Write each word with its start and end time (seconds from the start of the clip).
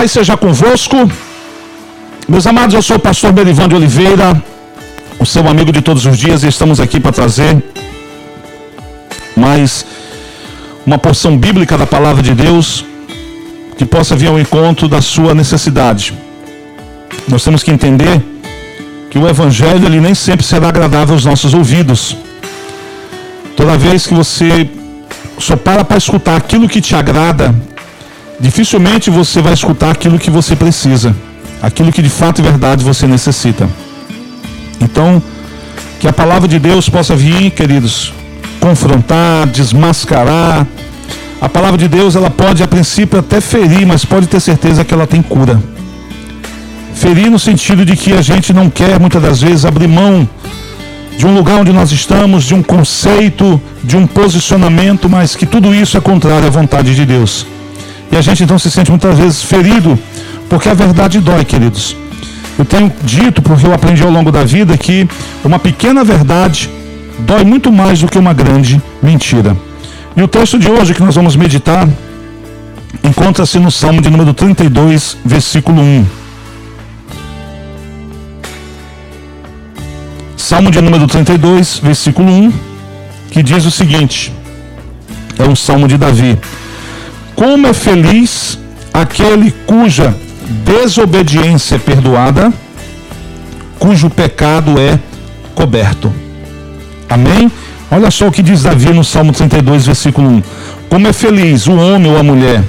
paz 0.00 0.12
seja 0.12 0.34
convosco. 0.34 0.96
Meus 2.26 2.46
amados, 2.46 2.74
eu 2.74 2.80
sou 2.80 2.96
o 2.96 2.98
pastor 2.98 3.32
Berivan 3.32 3.68
de 3.68 3.74
Oliveira, 3.74 4.42
o 5.18 5.26
seu 5.26 5.46
amigo 5.46 5.70
de 5.70 5.82
todos 5.82 6.06
os 6.06 6.16
dias, 6.16 6.42
e 6.42 6.48
estamos 6.48 6.80
aqui 6.80 6.98
para 6.98 7.12
trazer 7.12 7.62
mais 9.36 9.84
uma 10.86 10.96
porção 10.96 11.36
bíblica 11.36 11.76
da 11.76 11.86
palavra 11.86 12.22
de 12.22 12.34
Deus 12.34 12.82
que 13.76 13.84
possa 13.84 14.16
vir 14.16 14.28
ao 14.28 14.40
encontro 14.40 14.88
da 14.88 15.02
sua 15.02 15.34
necessidade. 15.34 16.14
Nós 17.28 17.44
temos 17.44 17.62
que 17.62 17.70
entender 17.70 18.22
que 19.10 19.18
o 19.18 19.28
evangelho 19.28 19.84
ele 19.84 20.00
nem 20.00 20.14
sempre 20.14 20.46
será 20.46 20.68
agradável 20.70 21.14
aos 21.14 21.26
nossos 21.26 21.52
ouvidos. 21.52 22.16
Toda 23.54 23.76
vez 23.76 24.06
que 24.06 24.14
você 24.14 24.66
só 25.38 25.56
para 25.56 25.84
para 25.84 25.98
escutar 25.98 26.36
aquilo 26.36 26.70
que 26.70 26.80
te 26.80 26.96
agrada, 26.96 27.54
dificilmente 28.40 29.10
você 29.10 29.42
vai 29.42 29.52
escutar 29.52 29.90
aquilo 29.90 30.18
que 30.18 30.30
você 30.30 30.56
precisa, 30.56 31.14
aquilo 31.62 31.92
que 31.92 32.02
de 32.02 32.08
fato 32.08 32.40
e 32.40 32.42
verdade 32.42 32.82
você 32.82 33.06
necessita. 33.06 33.68
Então, 34.80 35.22
que 36.00 36.08
a 36.08 36.12
palavra 36.12 36.48
de 36.48 36.58
Deus 36.58 36.88
possa 36.88 37.14
vir, 37.14 37.50
queridos, 37.50 38.12
confrontar, 38.58 39.46
desmascarar. 39.46 40.66
A 41.40 41.48
palavra 41.48 41.76
de 41.76 41.88
Deus, 41.88 42.16
ela 42.16 42.30
pode 42.30 42.62
a 42.62 42.68
princípio 42.68 43.18
até 43.18 43.40
ferir, 43.40 43.86
mas 43.86 44.04
pode 44.04 44.26
ter 44.26 44.40
certeza 44.40 44.84
que 44.84 44.94
ela 44.94 45.06
tem 45.06 45.22
cura. 45.22 45.60
Ferir 46.94 47.30
no 47.30 47.38
sentido 47.38 47.84
de 47.84 47.96
que 47.96 48.12
a 48.12 48.22
gente 48.22 48.52
não 48.52 48.68
quer 48.68 48.98
muitas 48.98 49.22
das 49.22 49.40
vezes 49.40 49.64
abrir 49.64 49.88
mão 49.88 50.28
de 51.16 51.26
um 51.26 51.34
lugar 51.34 51.60
onde 51.60 51.72
nós 51.72 51.92
estamos, 51.92 52.44
de 52.44 52.54
um 52.54 52.62
conceito, 52.62 53.60
de 53.84 53.96
um 53.96 54.06
posicionamento, 54.06 55.08
mas 55.08 55.36
que 55.36 55.44
tudo 55.44 55.74
isso 55.74 55.96
é 55.96 56.00
contrário 56.00 56.46
à 56.46 56.50
vontade 56.50 56.94
de 56.94 57.04
Deus. 57.04 57.46
E 58.12 58.16
a 58.16 58.20
gente 58.20 58.42
então 58.42 58.58
se 58.58 58.70
sente 58.70 58.90
muitas 58.90 59.18
vezes 59.18 59.42
ferido, 59.42 59.98
porque 60.48 60.68
a 60.68 60.74
verdade 60.74 61.20
dói, 61.20 61.44
queridos. 61.44 61.96
Eu 62.58 62.64
tenho 62.64 62.92
dito, 63.02 63.40
porque 63.40 63.66
eu 63.66 63.72
aprendi 63.72 64.02
ao 64.02 64.10
longo 64.10 64.30
da 64.32 64.44
vida, 64.44 64.76
que 64.76 65.08
uma 65.44 65.58
pequena 65.58 66.04
verdade 66.04 66.68
dói 67.20 67.44
muito 67.44 67.72
mais 67.72 68.00
do 68.00 68.08
que 68.08 68.18
uma 68.18 68.32
grande 68.32 68.82
mentira. 69.02 69.56
E 70.16 70.22
o 70.22 70.28
texto 70.28 70.58
de 70.58 70.68
hoje 70.68 70.92
que 70.92 71.02
nós 71.02 71.14
vamos 71.14 71.36
meditar 71.36 71.88
encontra-se 73.04 73.58
no 73.58 73.70
Salmo 73.70 74.02
de 74.02 74.10
número 74.10 74.34
32, 74.34 75.16
versículo 75.24 75.80
1. 75.80 76.06
Salmo 80.36 80.70
de 80.70 80.80
número 80.80 81.06
32, 81.06 81.78
versículo 81.78 82.28
1, 82.28 82.52
que 83.30 83.42
diz 83.42 83.64
o 83.64 83.70
seguinte: 83.70 84.32
é 85.38 85.44
um 85.44 85.54
salmo 85.54 85.86
de 85.86 85.96
Davi. 85.96 86.36
Como 87.40 87.66
é 87.66 87.72
feliz 87.72 88.58
aquele 88.92 89.50
cuja 89.66 90.14
desobediência 90.62 91.76
é 91.76 91.78
perdoada, 91.78 92.52
cujo 93.78 94.10
pecado 94.10 94.78
é 94.78 94.98
coberto. 95.54 96.12
Amém? 97.08 97.50
Olha 97.90 98.10
só 98.10 98.28
o 98.28 98.30
que 98.30 98.42
diz 98.42 98.64
Davi 98.64 98.92
no 98.92 99.02
Salmo 99.02 99.32
32, 99.32 99.86
versículo 99.86 100.28
1. 100.28 100.42
Como 100.90 101.08
é 101.08 101.14
feliz 101.14 101.66
o 101.66 101.72
homem 101.72 102.12
ou 102.12 102.18
a 102.18 102.22
mulher 102.22 102.62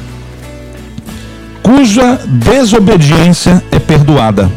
cuja 1.61 2.17
desobediência 2.25 3.61
é 3.73 3.77
perdoada, 3.77 4.49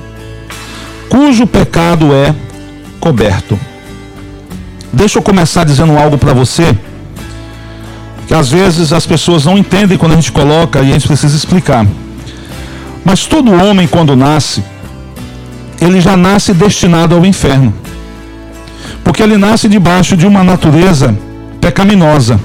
cujo 1.09 1.45
pecado 1.45 2.15
é 2.15 2.33
coberto. 3.01 3.59
Deixa 4.92 5.19
eu 5.19 5.23
começar 5.23 5.65
dizendo 5.65 5.98
algo 5.98 6.17
para 6.17 6.33
você 6.33 6.73
que 8.27 8.34
às 8.34 8.50
vezes 8.50 8.92
as 8.92 9.06
pessoas 9.06 9.44
não 9.44 9.58
entendem 9.58 9.98
quando 9.98 10.12
a 10.12 10.17
gente 10.17 10.33
coloca 10.33 10.80
e 10.80 10.91
a 10.91 10.92
gente 10.92 11.06
precisa 11.06 11.36
explicar. 11.36 11.86
Mas 13.05 13.27
todo 13.27 13.53
homem, 13.53 13.86
quando 13.86 14.17
nasce, 14.17 14.64
ele 15.80 16.01
já 16.01 16.17
nasce 16.17 16.55
destinado 16.55 17.14
ao 17.14 17.24
inferno. 17.24 17.73
Porque 19.02 19.23
ele 19.23 19.36
nasce 19.36 19.68
debaixo 19.68 20.17
de 20.17 20.27
uma 20.27 20.42
natureza 20.42 21.17
pecaminosa, 21.61 22.40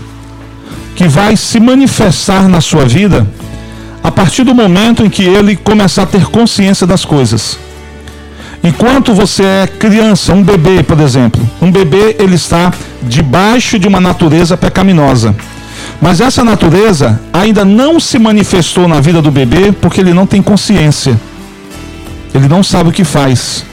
que 0.95 1.07
vai 1.07 1.37
se 1.37 1.59
manifestar 1.59 2.47
na 2.49 2.59
sua 2.59 2.85
vida 2.85 3.25
a 4.03 4.11
partir 4.11 4.43
do 4.43 4.53
momento 4.53 5.05
em 5.05 5.09
que 5.09 5.23
ele 5.23 5.55
começar 5.55 6.03
a 6.03 6.05
ter 6.05 6.25
consciência 6.25 6.85
das 6.85 7.05
coisas. 7.05 7.57
Enquanto 8.63 9.13
você 9.13 9.43
é 9.43 9.67
criança, 9.67 10.33
um 10.33 10.43
bebê, 10.43 10.83
por 10.83 10.99
exemplo, 10.99 11.41
um 11.61 11.71
bebê 11.71 12.17
ele 12.19 12.35
está 12.35 12.73
debaixo 13.01 13.79
de 13.79 13.87
uma 13.87 14.01
natureza 14.01 14.57
pecaminosa. 14.57 15.33
Mas 16.01 16.21
essa 16.21 16.43
natureza 16.43 17.19
ainda 17.33 17.65
não 17.65 17.99
se 17.99 18.17
manifestou 18.17 18.87
na 18.87 19.01
vida 19.01 19.21
do 19.21 19.31
bebê 19.31 19.71
porque 19.71 19.99
ele 19.99 20.13
não 20.13 20.25
tem 20.25 20.41
consciência. 20.41 21.19
Ele 22.33 22.47
não 22.47 22.63
sabe 22.63 22.89
o 22.89 22.91
que 22.91 23.03
faz. 23.03 23.65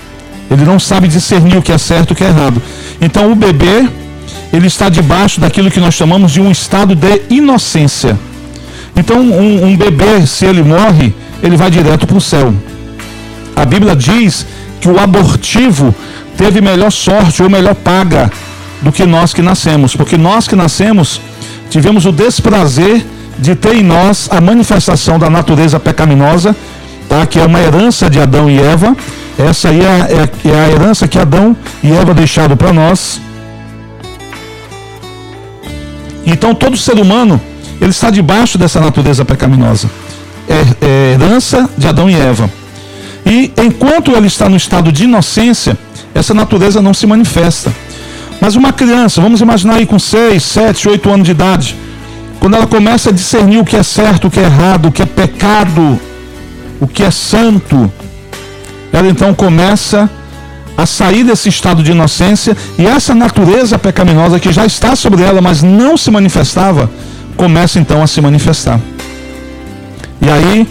Ele 0.50 0.64
não 0.64 0.78
sabe 0.78 1.08
discernir 1.08 1.56
o 1.56 1.62
que 1.62 1.72
é 1.72 1.78
certo 1.78 2.10
e 2.10 2.12
o 2.12 2.16
que 2.16 2.24
é 2.24 2.28
errado. 2.28 2.60
Então 3.00 3.30
o 3.30 3.34
bebê, 3.34 3.88
ele 4.52 4.66
está 4.66 4.88
debaixo 4.88 5.40
daquilo 5.40 5.70
que 5.70 5.80
nós 5.80 5.94
chamamos 5.94 6.32
de 6.32 6.40
um 6.40 6.50
estado 6.50 6.94
de 6.94 7.22
inocência. 7.30 8.18
Então 8.96 9.20
um, 9.20 9.66
um 9.66 9.76
bebê, 9.76 10.26
se 10.26 10.46
ele 10.46 10.62
morre, 10.62 11.14
ele 11.42 11.56
vai 11.56 11.70
direto 11.70 12.06
para 12.06 12.16
o 12.16 12.20
céu. 12.20 12.52
A 13.54 13.64
Bíblia 13.64 13.94
diz 13.94 14.46
que 14.80 14.88
o 14.88 14.98
abortivo 14.98 15.94
teve 16.36 16.60
melhor 16.60 16.90
sorte 16.90 17.42
ou 17.42 17.48
melhor 17.48 17.74
paga 17.74 18.30
do 18.82 18.92
que 18.92 19.04
nós 19.04 19.32
que 19.32 19.42
nascemos, 19.42 19.96
porque 19.96 20.16
nós 20.16 20.46
que 20.46 20.54
nascemos 20.56 21.20
tivemos 21.70 22.06
o 22.06 22.12
desprazer 22.12 23.04
de 23.38 23.54
ter 23.54 23.76
em 23.76 23.82
nós 23.82 24.28
a 24.30 24.40
manifestação 24.40 25.18
da 25.18 25.28
natureza 25.28 25.78
pecaminosa, 25.78 26.56
tá? 27.08 27.26
que 27.26 27.38
é 27.38 27.44
uma 27.44 27.60
herança 27.60 28.08
de 28.08 28.20
Adão 28.20 28.48
e 28.48 28.58
Eva. 28.58 28.96
Essa 29.38 29.68
aí 29.68 29.80
é, 29.80 29.84
é, 29.84 30.48
é 30.48 30.64
a 30.64 30.68
herança 30.70 31.06
que 31.06 31.18
Adão 31.18 31.56
e 31.82 31.92
Eva 31.92 32.14
deixaram 32.14 32.56
para 32.56 32.72
nós. 32.72 33.20
Então 36.24 36.54
todo 36.54 36.76
ser 36.76 36.98
humano 36.98 37.40
ele 37.80 37.90
está 37.90 38.10
debaixo 38.10 38.56
dessa 38.56 38.80
natureza 38.80 39.24
pecaminosa. 39.24 39.90
É, 40.48 40.86
é 40.86 41.12
herança 41.12 41.68
de 41.76 41.86
Adão 41.86 42.08
e 42.08 42.14
Eva. 42.14 42.50
E 43.24 43.52
enquanto 43.58 44.12
ele 44.12 44.28
está 44.28 44.48
no 44.48 44.56
estado 44.56 44.90
de 44.90 45.04
inocência, 45.04 45.76
essa 46.14 46.32
natureza 46.32 46.80
não 46.80 46.94
se 46.94 47.06
manifesta. 47.06 47.72
Mas 48.46 48.54
uma 48.54 48.72
criança, 48.72 49.20
vamos 49.20 49.40
imaginar 49.40 49.74
aí 49.74 49.86
com 49.86 49.98
6, 49.98 50.40
7, 50.40 50.88
8 50.88 51.10
anos 51.10 51.24
de 51.24 51.32
idade, 51.32 51.76
quando 52.38 52.54
ela 52.54 52.64
começa 52.64 53.10
a 53.10 53.12
discernir 53.12 53.58
o 53.58 53.64
que 53.64 53.74
é 53.74 53.82
certo, 53.82 54.28
o 54.28 54.30
que 54.30 54.38
é 54.38 54.44
errado, 54.44 54.86
o 54.86 54.92
que 54.92 55.02
é 55.02 55.04
pecado, 55.04 55.98
o 56.78 56.86
que 56.86 57.02
é 57.02 57.10
santo, 57.10 57.92
ela 58.92 59.08
então 59.08 59.34
começa 59.34 60.08
a 60.76 60.86
sair 60.86 61.24
desse 61.24 61.48
estado 61.48 61.82
de 61.82 61.90
inocência 61.90 62.56
e 62.78 62.86
essa 62.86 63.16
natureza 63.16 63.80
pecaminosa 63.80 64.38
que 64.38 64.52
já 64.52 64.64
está 64.64 64.94
sobre 64.94 65.24
ela, 65.24 65.40
mas 65.40 65.64
não 65.64 65.96
se 65.96 66.08
manifestava, 66.12 66.88
começa 67.36 67.80
então 67.80 68.00
a 68.00 68.06
se 68.06 68.20
manifestar. 68.20 68.78
E 70.22 70.30
aí, 70.30 70.68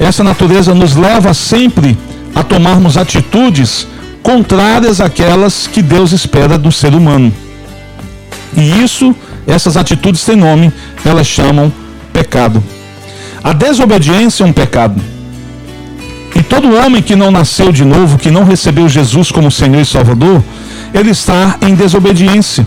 essa 0.00 0.24
natureza 0.24 0.74
nos 0.74 0.96
leva 0.96 1.34
sempre 1.34 1.94
a 2.34 2.42
tomarmos 2.42 2.96
atitudes 2.96 3.86
contrárias 4.22 5.00
àquelas 5.00 5.66
que 5.66 5.82
Deus 5.82 6.12
espera 6.12 6.56
do 6.56 6.70
ser 6.70 6.94
humano. 6.94 7.32
E 8.56 8.82
isso, 8.82 9.14
essas 9.46 9.76
atitudes 9.76 10.24
têm 10.24 10.36
nome, 10.36 10.72
elas 11.04 11.26
chamam 11.26 11.72
pecado. 12.12 12.62
A 13.42 13.52
desobediência 13.52 14.44
é 14.44 14.46
um 14.46 14.52
pecado. 14.52 15.00
E 16.34 16.42
todo 16.42 16.74
homem 16.74 17.02
que 17.02 17.16
não 17.16 17.30
nasceu 17.30 17.72
de 17.72 17.84
novo, 17.84 18.18
que 18.18 18.30
não 18.30 18.44
recebeu 18.44 18.88
Jesus 18.88 19.30
como 19.30 19.50
Senhor 19.50 19.80
e 19.80 19.86
Salvador, 19.86 20.42
ele 20.94 21.10
está 21.10 21.56
em 21.62 21.74
desobediência. 21.74 22.66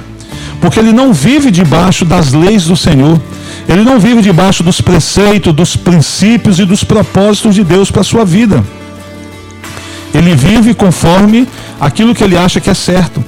Porque 0.60 0.80
ele 0.80 0.92
não 0.92 1.14
vive 1.14 1.52
debaixo 1.52 2.06
das 2.06 2.34
leis 2.34 2.66
do 2.66 2.76
Senhor. 2.76 3.20
Ele 3.68 3.84
não 3.84 4.00
vive 4.00 4.22
debaixo 4.22 4.64
dos 4.64 4.82
preceitos, 4.82 5.54
dos 5.54 5.76
princípios 5.76 6.60
e 6.60 6.66
dos 6.66 6.84
propósitos 6.84 7.56
de 7.56 7.64
Deus 7.64 7.90
para 7.90 8.02
a 8.02 8.06
sua 8.06 8.26
vida. 8.26 8.64
Ele 10.16 10.36
vive 10.36 10.74
conforme 10.74 11.48
aquilo 11.80 12.16
que 12.16 12.24
ele 12.24 12.38
acha 12.38 12.62
que 12.62 12.70
é 12.70 12.74
certo. 12.74 13.24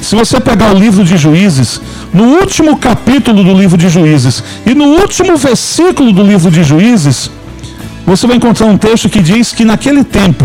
Se 0.00 0.14
você 0.14 0.40
pegar 0.40 0.74
o 0.74 0.78
livro 0.78 1.04
de 1.04 1.16
Juízes, 1.16 1.80
no 2.12 2.24
último 2.24 2.76
capítulo 2.76 3.44
do 3.44 3.52
livro 3.52 3.76
de 3.76 3.88
Juízes 3.88 4.42
e 4.64 4.74
no 4.74 4.84
último 4.84 5.36
versículo 5.36 6.12
do 6.12 6.22
livro 6.22 6.50
de 6.50 6.62
Juízes, 6.62 7.30
você 8.06 8.26
vai 8.26 8.36
encontrar 8.36 8.66
um 8.66 8.78
texto 8.78 9.08
que 9.08 9.20
diz 9.20 9.52
que 9.52 9.64
naquele 9.64 10.02
tempo 10.02 10.44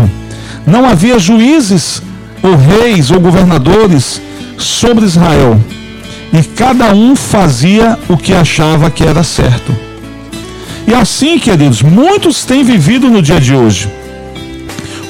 não 0.66 0.84
havia 0.84 1.18
juízes 1.18 2.02
ou 2.42 2.54
reis 2.56 3.10
ou 3.10 3.18
governadores 3.20 4.20
sobre 4.58 5.04
Israel. 5.04 5.58
E 6.32 6.42
cada 6.42 6.92
um 6.94 7.16
fazia 7.16 7.98
o 8.08 8.16
que 8.16 8.34
achava 8.34 8.90
que 8.90 9.04
era 9.04 9.22
certo. 9.22 9.74
E 10.86 10.94
assim, 10.94 11.38
queridos, 11.38 11.82
muitos 11.82 12.44
têm 12.44 12.62
vivido 12.62 13.08
no 13.08 13.22
dia 13.22 13.40
de 13.40 13.54
hoje. 13.54 13.88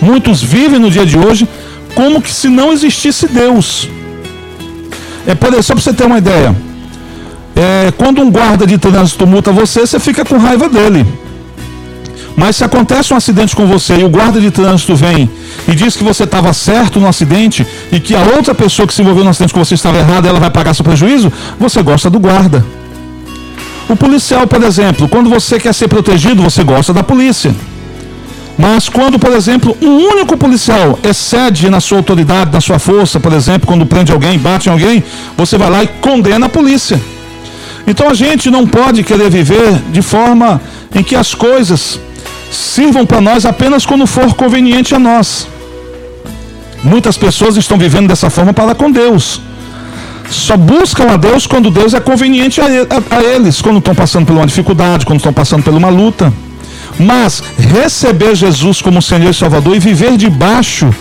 Muitos 0.01 0.43
vivem 0.43 0.79
no 0.79 0.91
dia 0.91 1.07
de 1.07 1.19
hoje 1.19 1.49
como 1.95 2.21
que 2.21 2.33
se 2.33 2.49
não 2.49 2.73
existisse 2.73 3.27
Deus. 3.27 3.89
É 5.27 5.63
só 5.63 5.75
para 5.75 5.83
você 5.83 5.93
ter 5.93 6.05
uma 6.05 6.19
ideia. 6.19 6.55
É, 7.55 7.91
quando 7.97 8.21
um 8.21 8.31
guarda 8.31 8.67
de 8.67 8.77
trânsito 8.79 9.27
multa 9.27 9.51
você, 9.51 9.81
você 9.81 9.99
fica 9.99 10.25
com 10.25 10.37
raiva 10.37 10.69
dele. 10.69 11.07
Mas 12.37 12.57
se 12.57 12.65
acontece 12.65 13.15
um 13.15 13.17
acidente 13.17 13.57
com 13.57 13.67
você 13.67 13.97
e 13.97 14.05
o 14.05 14.11
guarda 14.11 14.39
de 14.39 14.51
trânsito 14.51 14.95
vem 14.95 15.29
e 15.67 15.75
diz 15.75 15.97
que 15.97 16.05
você 16.05 16.25
estava 16.25 16.53
certo 16.53 17.01
no 17.01 17.09
acidente 17.09 17.67
e 17.91 17.99
que 17.99 18.15
a 18.15 18.21
outra 18.37 18.55
pessoa 18.55 18.87
que 18.87 18.93
se 18.93 19.01
envolveu 19.01 19.25
no 19.25 19.31
acidente 19.31 19.55
com 19.55 19.65
você 19.65 19.75
estava 19.75 19.97
errada, 19.99 20.29
ela 20.29 20.39
vai 20.39 20.51
pagar 20.51 20.75
seu 20.75 20.85
prejuízo, 20.85 21.33
você 21.59 21.83
gosta 21.83 22.11
do 22.11 22.21
guarda. 22.21 22.63
O 23.89 23.97
policial, 23.97 24.47
por 24.47 24.63
exemplo, 24.63 25.09
quando 25.09 25.31
você 25.31 25.59
quer 25.59 25.73
ser 25.73 25.89
protegido, 25.89 26.43
você 26.43 26.63
gosta 26.63 26.93
da 26.93 27.03
polícia. 27.03 27.55
Mas 28.59 28.89
quando, 28.89 29.19
por 29.19 29.33
exemplo, 29.33 29.77
um 29.83 29.97
único 29.97 30.37
policial 30.37 30.99
excede 31.03 31.69
na 31.69 31.79
sua 31.79 31.99
autoridade, 31.99 32.53
na 32.53 32.61
sua 32.61 32.79
força, 32.79 33.21
por 33.21 33.33
exemplo, 33.33 33.67
quando 33.67 33.85
prende 33.85 34.13
alguém, 34.13 34.39
bate 34.39 34.69
em 34.69 34.73
alguém, 34.73 35.05
você 35.37 35.59
vai 35.59 35.71
lá 35.71 35.85
e 35.85 35.89
condena 35.89 36.47
a 36.47 36.49
polícia. 36.49 37.01
Então 37.87 38.09
a 38.09 38.15
gente 38.15 38.51
não 38.51 38.67
pode 38.67 39.05
querer 39.05 39.31
viver 39.31 39.83
de 39.93 40.01
forma 40.01 40.61
em 40.95 41.03
que 41.03 41.15
as 41.15 41.35
coisas 41.35 42.01
sirvam 42.51 43.05
para 43.05 43.21
nós 43.21 43.45
apenas 43.45 43.85
quando 43.85 44.07
for 44.07 44.35
conveniente 44.35 44.95
a 44.95 44.99
nós. 44.99 45.47
Muitas 46.83 47.17
pessoas 47.17 47.57
estão 47.57 47.77
vivendo 47.77 48.09
dessa 48.09 48.31
forma 48.31 48.55
para 48.55 48.75
com 48.75 48.91
Deus. 48.91 49.41
Só 50.31 50.57
buscam 50.57 51.11
a 51.11 51.17
Deus 51.17 51.47
quando 51.47 51.71
Deus 51.71 51.95
é 51.95 52.01
conveniente 52.01 52.61
a, 52.61 53.23
eles, 53.23 53.61
quando 53.61 53.79
estão 53.79 53.95
passando 53.95 54.27
por 54.27 54.33
uma 54.35 54.47
dificuldade, 54.47 55.07
quando 55.07 55.19
estão 55.19 55.33
passando 55.33 55.63
por 55.63 55.73
uma 55.73 55.89
luta. 55.89 56.33
Mas 56.99 57.43
receber 57.59 58.35
Jesus 58.35 58.81
como 58.81 59.03
Senhor 59.03 59.31
e 59.31 59.35
Salvador 59.35 59.77
e 59.77 59.79
viver 59.79 60.17
debaixo 60.17 60.93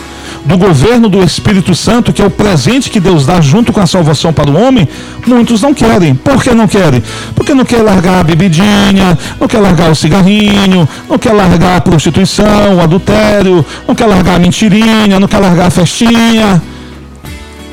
do 0.45 0.57
governo 0.57 1.09
do 1.09 1.24
Espírito 1.24 1.74
Santo, 1.74 2.13
que 2.13 2.21
é 2.21 2.25
o 2.25 2.30
presente 2.30 2.89
que 2.89 3.00
Deus 3.00 3.25
dá 3.25 3.42
junto 3.42 3.74
com 3.74 3.80
a 3.80 3.88
salvação 3.88 4.31
para 4.31 4.50
o 4.50 4.56
homem, 4.56 4.88
muitos 5.25 5.62
não 5.62 5.74
querem. 5.74 6.13
Por 6.13 6.42
que 6.44 6.53
não 6.53 6.68
querem? 6.68 7.01
Porque 7.33 7.53
não 7.53 7.65
quer 7.65 7.81
largar 7.81 8.19
a 8.19 8.24
bebidinha, 8.24 9.18
não 9.39 9.47
quer 9.47 9.59
largar 9.59 9.89
o 9.89 9.95
cigarrinho, 9.95 10.88
não 11.09 11.18
quer 11.18 11.33
largar 11.33 11.77
a 11.77 11.81
prostituição, 11.81 12.75
o 12.75 12.81
adultério, 12.81 13.65
não 13.88 13.95
quer 13.95 14.06
largar 14.06 14.36
a 14.36 14.39
mentirinha, 14.39 15.19
não 15.19 15.27
quer 15.27 15.39
largar 15.39 15.68
a 15.68 15.71
festinha. 15.71 16.62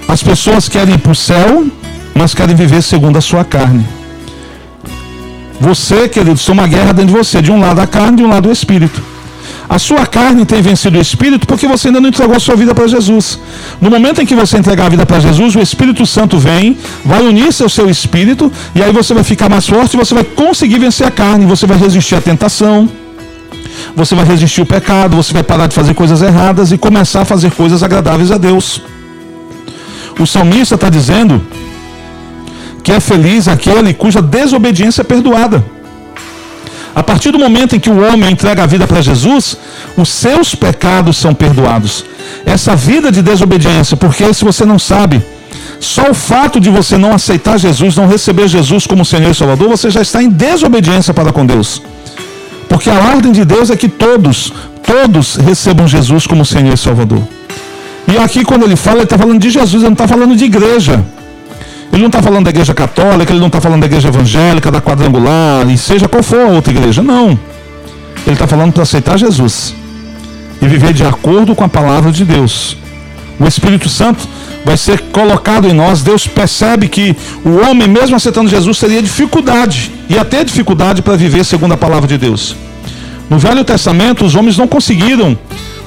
As 0.08 0.22
pessoas 0.22 0.69
querem 0.69 0.94
ir 0.94 0.98
para 0.98 1.12
o 1.12 1.16
céu, 1.16 1.66
mas 2.14 2.34
querem 2.34 2.54
viver 2.56 2.82
segundo 2.82 3.19
a 3.19 3.20
sua 3.20 3.44
carne. 3.44 3.86
Você, 5.62 6.09
querido, 6.09 6.41
tem 6.44 6.53
uma 6.53 6.67
guerra 6.67 6.93
dentro 6.93 7.12
de 7.12 7.19
você, 7.19 7.41
de 7.41 7.53
um 7.53 7.61
lado 7.61 7.81
a 7.81 7.87
carne, 7.87 8.17
de 8.17 8.25
um 8.25 8.29
lado 8.29 8.49
o 8.49 8.53
espírito. 8.53 9.00
A 9.69 9.79
sua 9.79 10.05
carne 10.05 10.44
tem 10.44 10.61
vencido 10.61 10.99
o 10.99 11.00
espírito 11.00 11.47
porque 11.47 11.69
você 11.69 11.87
ainda 11.87 12.00
não 12.00 12.09
entregou 12.09 12.35
a 12.35 12.41
sua 12.41 12.56
vida 12.56 12.75
para 12.75 12.88
Jesus. 12.88 13.38
No 13.81 13.88
momento 13.88 14.20
em 14.20 14.26
que 14.26 14.35
você 14.35 14.59
entregar 14.59 14.87
a 14.87 14.88
vida 14.88 15.06
para 15.06 15.20
Jesus, 15.20 15.55
o 15.55 15.61
Espírito 15.61 16.05
Santo 16.05 16.37
vem, 16.37 16.76
vai 17.05 17.23
unir-se 17.23 17.62
ao 17.62 17.69
seu 17.69 17.88
espírito, 17.88 18.50
e 18.75 18.82
aí 18.82 18.93
você 18.93 19.14
vai 19.14 19.23
ficar 19.23 19.49
mais 19.49 19.67
forte 19.69 19.97
você 19.97 20.12
vai 20.12 20.25
conseguir 20.25 20.81
vencer 20.81 21.06
a 21.06 21.12
carne, 21.12 21.47
você 21.47 21.65
vai 21.65 21.79
resistir 21.79 22.17
à 22.17 22.20
tentação, 22.20 22.88
você 23.94 24.17
vai 24.17 24.25
resistir 24.25 24.62
ao 24.62 24.67
pecado, 24.67 25.17
você 25.17 25.32
vai 25.32 25.44
parar 25.44 25.69
de 25.69 25.76
fazer 25.76 25.94
coisas 25.94 26.23
erradas 26.23 26.73
e 26.73 26.76
começar 26.76 27.20
a 27.20 27.25
fazer 27.25 27.53
coisas 27.53 27.85
agradáveis 27.85 28.32
a 28.32 28.37
Deus. 28.37 28.82
O 30.19 30.26
salmista 30.26 30.75
está 30.75 30.91
dizendo 30.91 31.41
que 32.82 32.93
é 32.93 33.00
feliz 33.00 33.49
aquele 33.49 33.94
cuja 33.94 34.20
desobediência 34.20 35.02
é 35.02 35.05
perdoada. 35.05 35.64
A 36.94 37.02
partir 37.02 37.31
do 37.31 37.38
momento 37.38 37.75
em 37.75 37.81
que 37.81 37.88
o 37.88 38.02
homem 38.06 38.31
entrega 38.31 38.64
a 38.64 38.67
vida 38.67 38.87
para 38.87 39.00
Jesus, 39.00 39.56
os 39.96 40.08
seus 40.08 40.55
pecados 40.55 41.17
são 41.17 41.34
perdoados. 41.34 42.05
Essa 42.44 42.76
vida 42.76 43.11
de 43.11 43.23
desobediência, 43.23 43.96
porque 43.96 44.32
se 44.34 44.44
você 44.44 44.64
não 44.64 44.79
sabe, 44.79 45.23
só 45.81 46.11
o 46.11 46.14
fato 46.14 46.61
de 46.61 46.69
você 46.69 46.99
não 46.99 47.12
aceitar 47.12 47.58
Jesus, 47.58 47.96
não 47.96 48.06
receber 48.06 48.46
Jesus 48.46 48.87
como 48.87 49.05
Senhor 49.05 49.31
e 49.31 49.34
Salvador, 49.34 49.69
você 49.69 49.90
já 49.90 50.02
está 50.02 50.23
em 50.23 50.29
desobediência 50.29 51.14
para 51.14 51.32
com 51.32 51.46
Deus. 51.46 51.82
Porque 52.69 52.90
a 52.90 52.99
ordem 53.14 53.32
de 53.32 53.44
Deus 53.44 53.70
é 53.70 53.76
que 53.76 53.88
todos, 53.88 54.52
todos 54.82 55.37
recebam 55.37 55.88
Jesus 55.88 56.26
como 56.26 56.44
Senhor 56.44 56.75
e 56.75 56.76
Salvador. 56.76 57.23
E 58.06 58.19
aqui, 58.19 58.44
quando 58.44 58.64
ele 58.64 58.76
fala, 58.76 58.99
ele 58.99 59.05
está 59.05 59.17
falando 59.17 59.40
de 59.40 59.50
Jesus, 59.50 59.82
ele 59.82 59.84
não 59.84 59.93
está 59.93 60.08
falando 60.08 60.37
de 60.37 60.44
igreja. 60.44 61.02
Ele 61.93 62.00
não 62.00 62.09
está 62.09 62.23
falando 62.23 62.44
da 62.44 62.50
igreja 62.50 62.73
católica, 62.73 63.33
ele 63.33 63.41
não 63.41 63.49
está 63.49 63.61
falando 63.61 63.81
da 63.81 63.87
igreja 63.87 64.09
evangélica, 64.09 64.71
da 64.71 64.81
quadrangular, 64.81 65.69
e 65.69 65.77
seja 65.77 66.09
qual 66.09 66.23
for 66.23 66.41
a 66.41 66.49
outra 66.49 66.73
igreja. 66.73 67.03
Não. 67.03 67.39
Ele 68.27 68.35
está 68.35 68.47
falando 68.47 68.73
para 68.73 68.83
aceitar 68.83 69.19
Jesus 69.19 69.75
e 70.61 70.67
viver 70.67 70.93
de 70.93 71.05
acordo 71.05 71.55
com 71.55 71.65
a 71.65 71.69
palavra 71.69 72.11
de 72.11 72.25
Deus. 72.25 72.77
O 73.39 73.47
Espírito 73.47 73.89
Santo 73.89 74.27
vai 74.65 74.77
ser 74.77 75.00
colocado 75.12 75.67
em 75.69 75.73
nós. 75.73 76.03
Deus 76.03 76.27
percebe 76.27 76.89
que 76.89 77.15
o 77.44 77.56
homem, 77.56 77.89
mesmo 77.89 78.17
aceitando 78.17 78.49
Jesus, 78.49 78.79
teria 78.79 79.03
dificuldade, 79.03 79.93
e 80.09 80.17
até 80.17 80.44
dificuldade 80.44 81.03
para 81.03 81.17
viver 81.17 81.44
segundo 81.44 81.73
a 81.73 81.77
palavra 81.77 82.09
de 82.09 82.17
Deus. 82.17 82.56
No 83.29 83.39
Velho 83.39 83.65
Testamento, 83.65 84.25
os 84.25 84.35
homens 84.35 84.56
não 84.56 84.69
conseguiram 84.69 85.37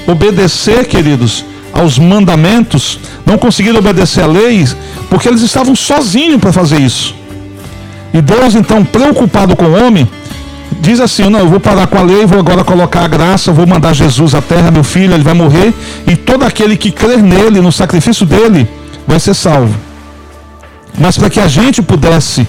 obedecer, 0.07 0.85
queridos, 0.85 1.45
aos 1.75 1.99
mandamentos, 1.99 2.97
não 3.25 3.37
conseguiram 3.37 3.79
obedecer 3.79 4.23
a 4.23 4.27
lei, 4.27 4.65
porque 5.09 5.27
eles 5.27 5.41
estavam 5.41 5.75
sozinhos 5.75 6.39
para 6.39 6.53
fazer 6.53 6.79
isso. 6.79 7.13
E 8.13 8.21
Deus, 8.21 8.55
então, 8.55 8.83
preocupado 8.85 9.57
com 9.57 9.65
o 9.65 9.85
homem, 9.85 10.09
diz 10.79 11.01
assim: 11.01 11.29
Não, 11.29 11.39
eu 11.39 11.49
vou 11.49 11.59
parar 11.59 11.85
com 11.87 11.97
a 11.97 12.01
lei, 12.01 12.25
vou 12.25 12.39
agora 12.39 12.63
colocar 12.63 13.03
a 13.03 13.07
graça, 13.09 13.51
vou 13.51 13.67
mandar 13.67 13.93
Jesus 13.93 14.33
à 14.33 14.41
terra, 14.41 14.71
meu 14.71 14.85
filho, 14.85 15.13
ele 15.13 15.23
vai 15.23 15.33
morrer, 15.33 15.73
e 16.07 16.15
todo 16.15 16.45
aquele 16.45 16.77
que 16.77 16.91
crer 16.91 17.21
nele, 17.21 17.59
no 17.59 17.73
sacrifício 17.73 18.25
dele, 18.25 18.65
vai 19.05 19.19
ser 19.19 19.33
salvo. 19.33 19.75
Mas 20.97 21.17
para 21.17 21.29
que 21.29 21.41
a 21.41 21.47
gente 21.49 21.81
pudesse 21.81 22.47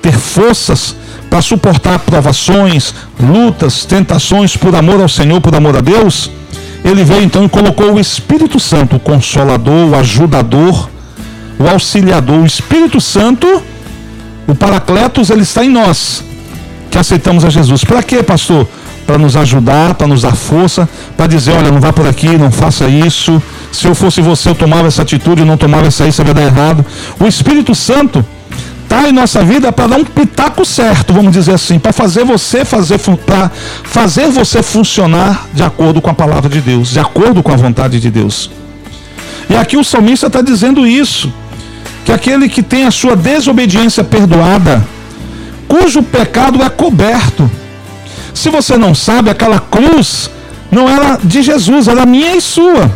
ter 0.00 0.12
forças 0.12 0.96
para 1.28 1.42
suportar 1.42 1.98
provações, 1.98 2.94
lutas, 3.20 3.84
tentações 3.84 4.56
por 4.56 4.74
amor 4.74 5.02
ao 5.02 5.08
Senhor, 5.08 5.38
por 5.38 5.54
amor 5.54 5.76
a 5.76 5.80
Deus, 5.82 6.30
ele 6.84 7.02
veio 7.02 7.22
então 7.22 7.44
e 7.44 7.48
colocou 7.48 7.94
o 7.94 7.98
Espírito 7.98 8.60
Santo, 8.60 8.96
o 8.96 9.00
consolador, 9.00 9.88
o 9.88 9.96
ajudador, 9.96 10.90
o 11.58 11.66
auxiliador, 11.66 12.40
o 12.40 12.46
Espírito 12.46 13.00
Santo, 13.00 13.62
o 14.46 14.54
Paracletos, 14.54 15.30
ele 15.30 15.42
está 15.42 15.64
em 15.64 15.70
nós, 15.70 16.22
que 16.90 16.98
aceitamos 16.98 17.44
a 17.44 17.48
Jesus. 17.48 17.84
Para 17.84 18.02
quê, 18.02 18.22
pastor? 18.22 18.68
Para 19.06 19.16
nos 19.16 19.34
ajudar, 19.34 19.94
para 19.94 20.06
nos 20.06 20.22
dar 20.22 20.34
força, 20.34 20.88
para 21.16 21.26
dizer, 21.26 21.52
olha, 21.52 21.70
não 21.70 21.80
vá 21.80 21.92
por 21.92 22.06
aqui, 22.06 22.36
não 22.36 22.50
faça 22.50 22.86
isso. 22.86 23.42
Se 23.72 23.86
eu 23.86 23.94
fosse 23.94 24.20
você, 24.20 24.50
eu 24.50 24.54
tomava 24.54 24.86
essa 24.86 25.02
atitude, 25.02 25.44
não 25.44 25.56
tomava 25.56 25.86
essa 25.86 26.04
aí, 26.04 26.10
isso 26.10 26.22
vai 26.22 26.34
dar 26.34 26.42
errado. 26.42 26.84
O 27.18 27.26
Espírito 27.26 27.74
Santo 27.74 28.24
está 28.94 29.08
em 29.08 29.12
nossa 29.12 29.42
vida 29.42 29.72
para 29.72 29.88
dar 29.88 29.96
um 29.96 30.04
pitaco 30.04 30.64
certo, 30.64 31.12
vamos 31.12 31.32
dizer 31.32 31.54
assim, 31.54 31.80
para 31.80 31.92
fazer 31.92 32.24
você 32.24 32.64
fazer 32.64 32.98
para 33.26 33.50
fazer 33.82 34.28
você 34.28 34.62
funcionar 34.62 35.48
de 35.52 35.64
acordo 35.64 36.00
com 36.00 36.10
a 36.10 36.14
palavra 36.14 36.48
de 36.48 36.60
Deus, 36.60 36.90
de 36.90 37.00
acordo 37.00 37.42
com 37.42 37.52
a 37.52 37.56
vontade 37.56 37.98
de 37.98 38.08
Deus. 38.08 38.50
E 39.50 39.56
aqui 39.56 39.76
o 39.76 39.82
salmista 39.82 40.28
está 40.28 40.40
dizendo 40.40 40.86
isso, 40.86 41.32
que 42.04 42.12
aquele 42.12 42.48
que 42.48 42.62
tem 42.62 42.84
a 42.84 42.90
sua 42.92 43.16
desobediência 43.16 44.04
perdoada, 44.04 44.86
cujo 45.66 46.00
pecado 46.00 46.62
é 46.62 46.68
coberto. 46.68 47.50
Se 48.32 48.48
você 48.48 48.76
não 48.76 48.94
sabe, 48.94 49.28
aquela 49.28 49.58
cruz 49.58 50.30
não 50.70 50.88
era 50.88 51.18
de 51.22 51.42
Jesus, 51.42 51.88
era 51.88 52.06
minha 52.06 52.36
e 52.36 52.40
sua. 52.40 52.90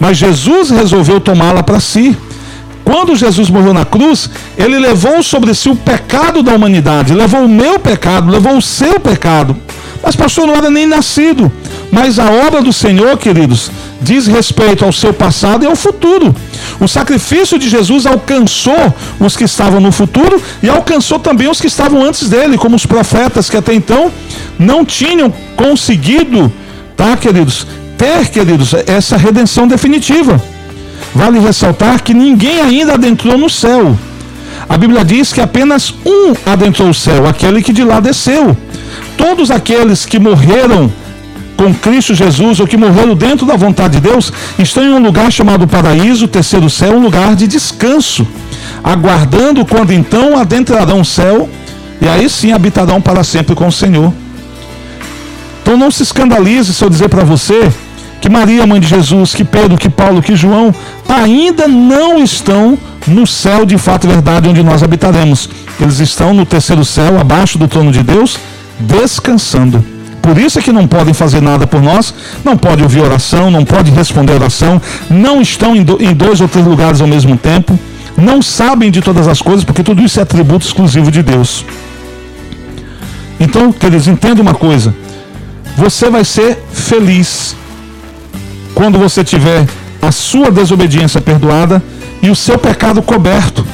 Mas 0.00 0.16
Jesus 0.16 0.70
resolveu 0.70 1.20
tomá-la 1.20 1.62
para 1.62 1.80
si. 1.80 2.16
Quando 2.84 3.16
Jesus 3.16 3.48
morreu 3.48 3.72
na 3.72 3.84
cruz, 3.84 4.28
ele 4.58 4.78
levou 4.78 5.22
sobre 5.22 5.54
si 5.54 5.68
o 5.68 5.76
pecado 5.76 6.42
da 6.42 6.54
humanidade, 6.54 7.14
levou 7.14 7.44
o 7.44 7.48
meu 7.48 7.78
pecado, 7.78 8.30
levou 8.30 8.56
o 8.56 8.62
seu 8.62 9.00
pecado. 9.00 9.56
Mas 10.02 10.14
pastor 10.14 10.46
não 10.46 10.54
era 10.54 10.70
nem 10.70 10.86
nascido. 10.86 11.50
Mas 11.90 12.18
a 12.18 12.30
obra 12.30 12.60
do 12.60 12.72
Senhor, 12.72 13.16
queridos, 13.16 13.70
diz 14.02 14.26
respeito 14.26 14.84
ao 14.84 14.92
seu 14.92 15.14
passado 15.14 15.64
e 15.64 15.66
ao 15.66 15.74
futuro. 15.74 16.34
O 16.78 16.86
sacrifício 16.86 17.58
de 17.58 17.70
Jesus 17.70 18.04
alcançou 18.04 18.94
os 19.18 19.34
que 19.34 19.44
estavam 19.44 19.80
no 19.80 19.90
futuro 19.90 20.40
e 20.62 20.68
alcançou 20.68 21.18
também 21.18 21.48
os 21.48 21.58
que 21.58 21.68
estavam 21.68 22.02
antes 22.02 22.28
dele, 22.28 22.58
como 22.58 22.76
os 22.76 22.84
profetas 22.84 23.48
que 23.48 23.56
até 23.56 23.72
então 23.72 24.12
não 24.58 24.84
tinham 24.84 25.32
conseguido, 25.56 26.52
tá, 26.94 27.16
queridos, 27.16 27.66
ter, 27.96 28.28
queridos, 28.28 28.74
essa 28.86 29.16
redenção 29.16 29.66
definitiva. 29.66 30.42
Vale 31.14 31.38
ressaltar 31.38 32.02
que 32.02 32.12
ninguém 32.12 32.60
ainda 32.60 32.94
adentrou 32.94 33.38
no 33.38 33.48
céu. 33.48 33.96
A 34.68 34.76
Bíblia 34.76 35.04
diz 35.04 35.32
que 35.32 35.40
apenas 35.40 35.94
um 36.04 36.34
adentrou 36.44 36.88
o 36.88 36.94
céu, 36.94 37.26
aquele 37.26 37.62
que 37.62 37.72
de 37.72 37.84
lá 37.84 38.00
desceu. 38.00 38.56
Todos 39.16 39.50
aqueles 39.50 40.04
que 40.04 40.18
morreram 40.18 40.90
com 41.56 41.72
Cristo 41.72 42.14
Jesus 42.14 42.58
ou 42.58 42.66
que 42.66 42.76
morreram 42.76 43.14
dentro 43.14 43.46
da 43.46 43.56
vontade 43.56 43.94
de 43.94 44.08
Deus 44.08 44.32
estão 44.58 44.82
em 44.82 44.92
um 44.92 44.98
lugar 44.98 45.30
chamado 45.30 45.68
paraíso, 45.68 46.26
terceiro 46.26 46.68
céu, 46.68 46.96
um 46.96 47.02
lugar 47.02 47.36
de 47.36 47.46
descanso, 47.46 48.26
aguardando 48.82 49.64
quando 49.64 49.92
então 49.92 50.36
adentrarão 50.36 51.00
o 51.00 51.04
céu 51.04 51.48
e 52.00 52.08
aí 52.08 52.28
sim 52.28 52.52
habitarão 52.52 53.00
para 53.00 53.22
sempre 53.22 53.54
com 53.54 53.68
o 53.68 53.72
Senhor. 53.72 54.12
Então 55.62 55.76
não 55.76 55.90
se 55.90 56.02
escandalize 56.02 56.74
se 56.74 56.82
eu 56.84 56.90
dizer 56.90 57.08
para 57.08 57.24
você 57.24 57.70
que 58.24 58.30
Maria, 58.30 58.66
mãe 58.66 58.80
de 58.80 58.88
Jesus, 58.88 59.34
que 59.34 59.44
Pedro, 59.44 59.76
que 59.76 59.90
Paulo, 59.90 60.22
que 60.22 60.34
João, 60.34 60.74
ainda 61.06 61.68
não 61.68 62.24
estão 62.24 62.78
no 63.06 63.26
céu 63.26 63.66
de 63.66 63.76
fato 63.76 64.04
e 64.04 64.08
verdade 64.08 64.48
onde 64.48 64.62
nós 64.62 64.82
habitaremos. 64.82 65.46
Eles 65.78 66.00
estão 66.00 66.32
no 66.32 66.46
terceiro 66.46 66.86
céu, 66.86 67.20
abaixo 67.20 67.58
do 67.58 67.68
trono 67.68 67.92
de 67.92 68.02
Deus, 68.02 68.38
descansando, 68.80 69.84
por 70.22 70.38
isso 70.38 70.58
é 70.58 70.62
que 70.62 70.72
não 70.72 70.88
podem 70.88 71.12
fazer 71.12 71.42
nada 71.42 71.66
por 71.66 71.82
nós, 71.82 72.14
não 72.42 72.56
pode 72.56 72.82
ouvir 72.82 73.02
oração, 73.02 73.50
não 73.50 73.62
pode 73.62 73.90
responder 73.90 74.32
oração, 74.32 74.80
não 75.10 75.42
estão 75.42 75.76
em 75.76 75.84
dois 76.14 76.40
ou 76.40 76.48
três 76.48 76.66
lugares 76.66 77.02
ao 77.02 77.06
mesmo 77.06 77.36
tempo, 77.36 77.78
não 78.16 78.40
sabem 78.40 78.90
de 78.90 79.02
todas 79.02 79.28
as 79.28 79.42
coisas, 79.42 79.64
porque 79.64 79.82
tudo 79.82 80.00
isso 80.00 80.18
é 80.18 80.22
atributo 80.22 80.64
exclusivo 80.64 81.10
de 81.10 81.22
Deus. 81.22 81.62
Então, 83.38 83.70
queridos, 83.70 84.08
entenda 84.08 84.40
uma 84.40 84.54
coisa: 84.54 84.94
você 85.76 86.08
vai 86.08 86.24
ser 86.24 86.58
feliz 86.72 87.54
quando 88.74 88.98
você 88.98 89.22
tiver 89.22 89.66
a 90.02 90.12
sua 90.12 90.50
desobediência 90.50 91.20
perdoada 91.20 91.82
e 92.22 92.30
o 92.30 92.36
seu 92.36 92.58
pecado 92.58 93.00
coberto. 93.02 93.64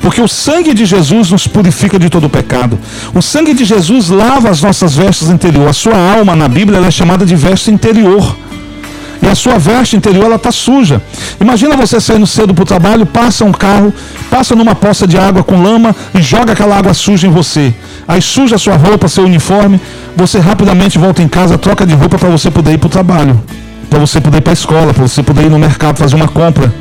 Porque 0.00 0.20
o 0.20 0.28
sangue 0.28 0.72
de 0.74 0.84
Jesus 0.84 1.30
nos 1.30 1.46
purifica 1.46 1.98
de 1.98 2.08
todo 2.08 2.28
pecado. 2.28 2.78
O 3.14 3.22
sangue 3.22 3.54
de 3.54 3.64
Jesus 3.64 4.08
lava 4.08 4.50
as 4.50 4.62
nossas 4.62 4.94
vestes 4.94 5.28
interior. 5.30 5.68
A 5.68 5.72
sua 5.72 5.96
alma 5.96 6.36
na 6.36 6.48
Bíblia 6.48 6.78
é 6.78 6.90
chamada 6.90 7.26
de 7.26 7.34
veste 7.34 7.70
interior. 7.70 8.36
E 9.22 9.26
a 9.26 9.34
sua 9.34 9.58
veste 9.58 9.96
interior 9.96 10.26
ela 10.26 10.36
está 10.36 10.52
suja. 10.52 11.02
Imagina 11.40 11.76
você 11.76 12.00
saindo 12.00 12.26
cedo 12.26 12.54
para 12.54 12.62
o 12.62 12.66
trabalho, 12.66 13.06
passa 13.06 13.44
um 13.44 13.52
carro, 13.52 13.92
passa 14.30 14.54
numa 14.54 14.74
poça 14.74 15.06
de 15.06 15.18
água 15.18 15.42
com 15.42 15.60
lama 15.60 15.96
e 16.14 16.22
joga 16.22 16.52
aquela 16.52 16.76
água 16.76 16.94
suja 16.94 17.26
em 17.26 17.30
você. 17.30 17.74
Aí 18.06 18.22
suja 18.22 18.56
a 18.56 18.58
sua 18.58 18.76
roupa, 18.76 19.08
seu 19.08 19.24
uniforme. 19.24 19.80
Você 20.14 20.38
rapidamente 20.38 20.98
volta 20.98 21.22
em 21.22 21.28
casa, 21.28 21.58
troca 21.58 21.86
de 21.86 21.94
roupa 21.94 22.18
para 22.18 22.28
você 22.28 22.50
poder 22.50 22.74
ir 22.74 22.78
para 22.78 22.86
o 22.86 22.90
trabalho, 22.90 23.42
para 23.88 23.98
você 23.98 24.20
poder 24.20 24.38
ir 24.38 24.42
para 24.42 24.52
a 24.52 24.54
escola, 24.54 24.92
para 24.92 25.06
você 25.06 25.22
poder 25.22 25.46
ir 25.46 25.50
no 25.50 25.58
mercado 25.58 25.98
fazer 25.98 26.16
uma 26.16 26.28
compra 26.28 26.72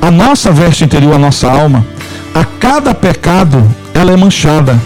a 0.00 0.10
nossa 0.10 0.50
veste 0.50 0.84
interior, 0.84 1.14
a 1.14 1.18
nossa 1.18 1.48
alma, 1.50 1.86
a 2.34 2.44
cada 2.44 2.94
pecado, 2.94 3.62
ela 3.92 4.12
é 4.12 4.16
manchada, 4.16 4.80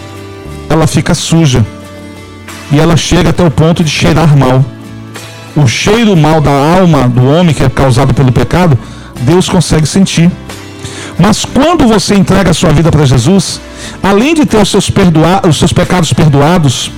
ela 0.69 0.85
fica 0.85 1.13
suja 1.13 1.65
e 2.71 2.79
ela 2.79 2.97
chega 2.97 3.29
até 3.29 3.43
o 3.43 3.51
ponto 3.51 3.83
de 3.83 3.89
cheirar 3.89 4.35
mal. 4.35 4.63
O 5.55 5.67
cheiro 5.67 6.17
mal 6.17 6.41
da 6.41 6.51
alma 6.51 7.07
do 7.07 7.25
homem 7.25 7.55
que 7.55 7.63
é 7.63 7.69
causado 7.69 8.13
pelo 8.13 8.31
pecado, 8.31 8.77
Deus 9.21 9.47
consegue 9.47 9.87
sentir. 9.87 10.29
Mas 11.17 11.45
quando 11.45 11.87
você 11.87 12.13
entrega 12.13 12.51
a 12.51 12.53
sua 12.53 12.71
vida 12.71 12.91
para 12.91 13.05
Jesus, 13.05 13.61
além 14.03 14.33
de 14.33 14.45
ter 14.45 14.57
os 14.57 14.69
seus, 14.69 14.89
perdoa 14.89 15.41
os 15.47 15.57
seus 15.57 15.71
pecados 15.71 16.11
perdoados, 16.11 16.91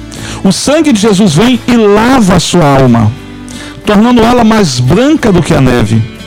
o 0.44 0.52
sangue 0.52 0.92
de 0.92 1.00
Jesus 1.00 1.36
vem 1.36 1.60
e 1.68 1.76
lava 1.76 2.36
a 2.36 2.40
sua 2.40 2.66
alma, 2.66 3.12
tornando 3.88 4.22
ela 4.22 4.44
mais 4.44 4.80
branca 4.80 5.32
do 5.32 5.42
que 5.42 5.56
a 5.56 5.60
neve 5.60 6.18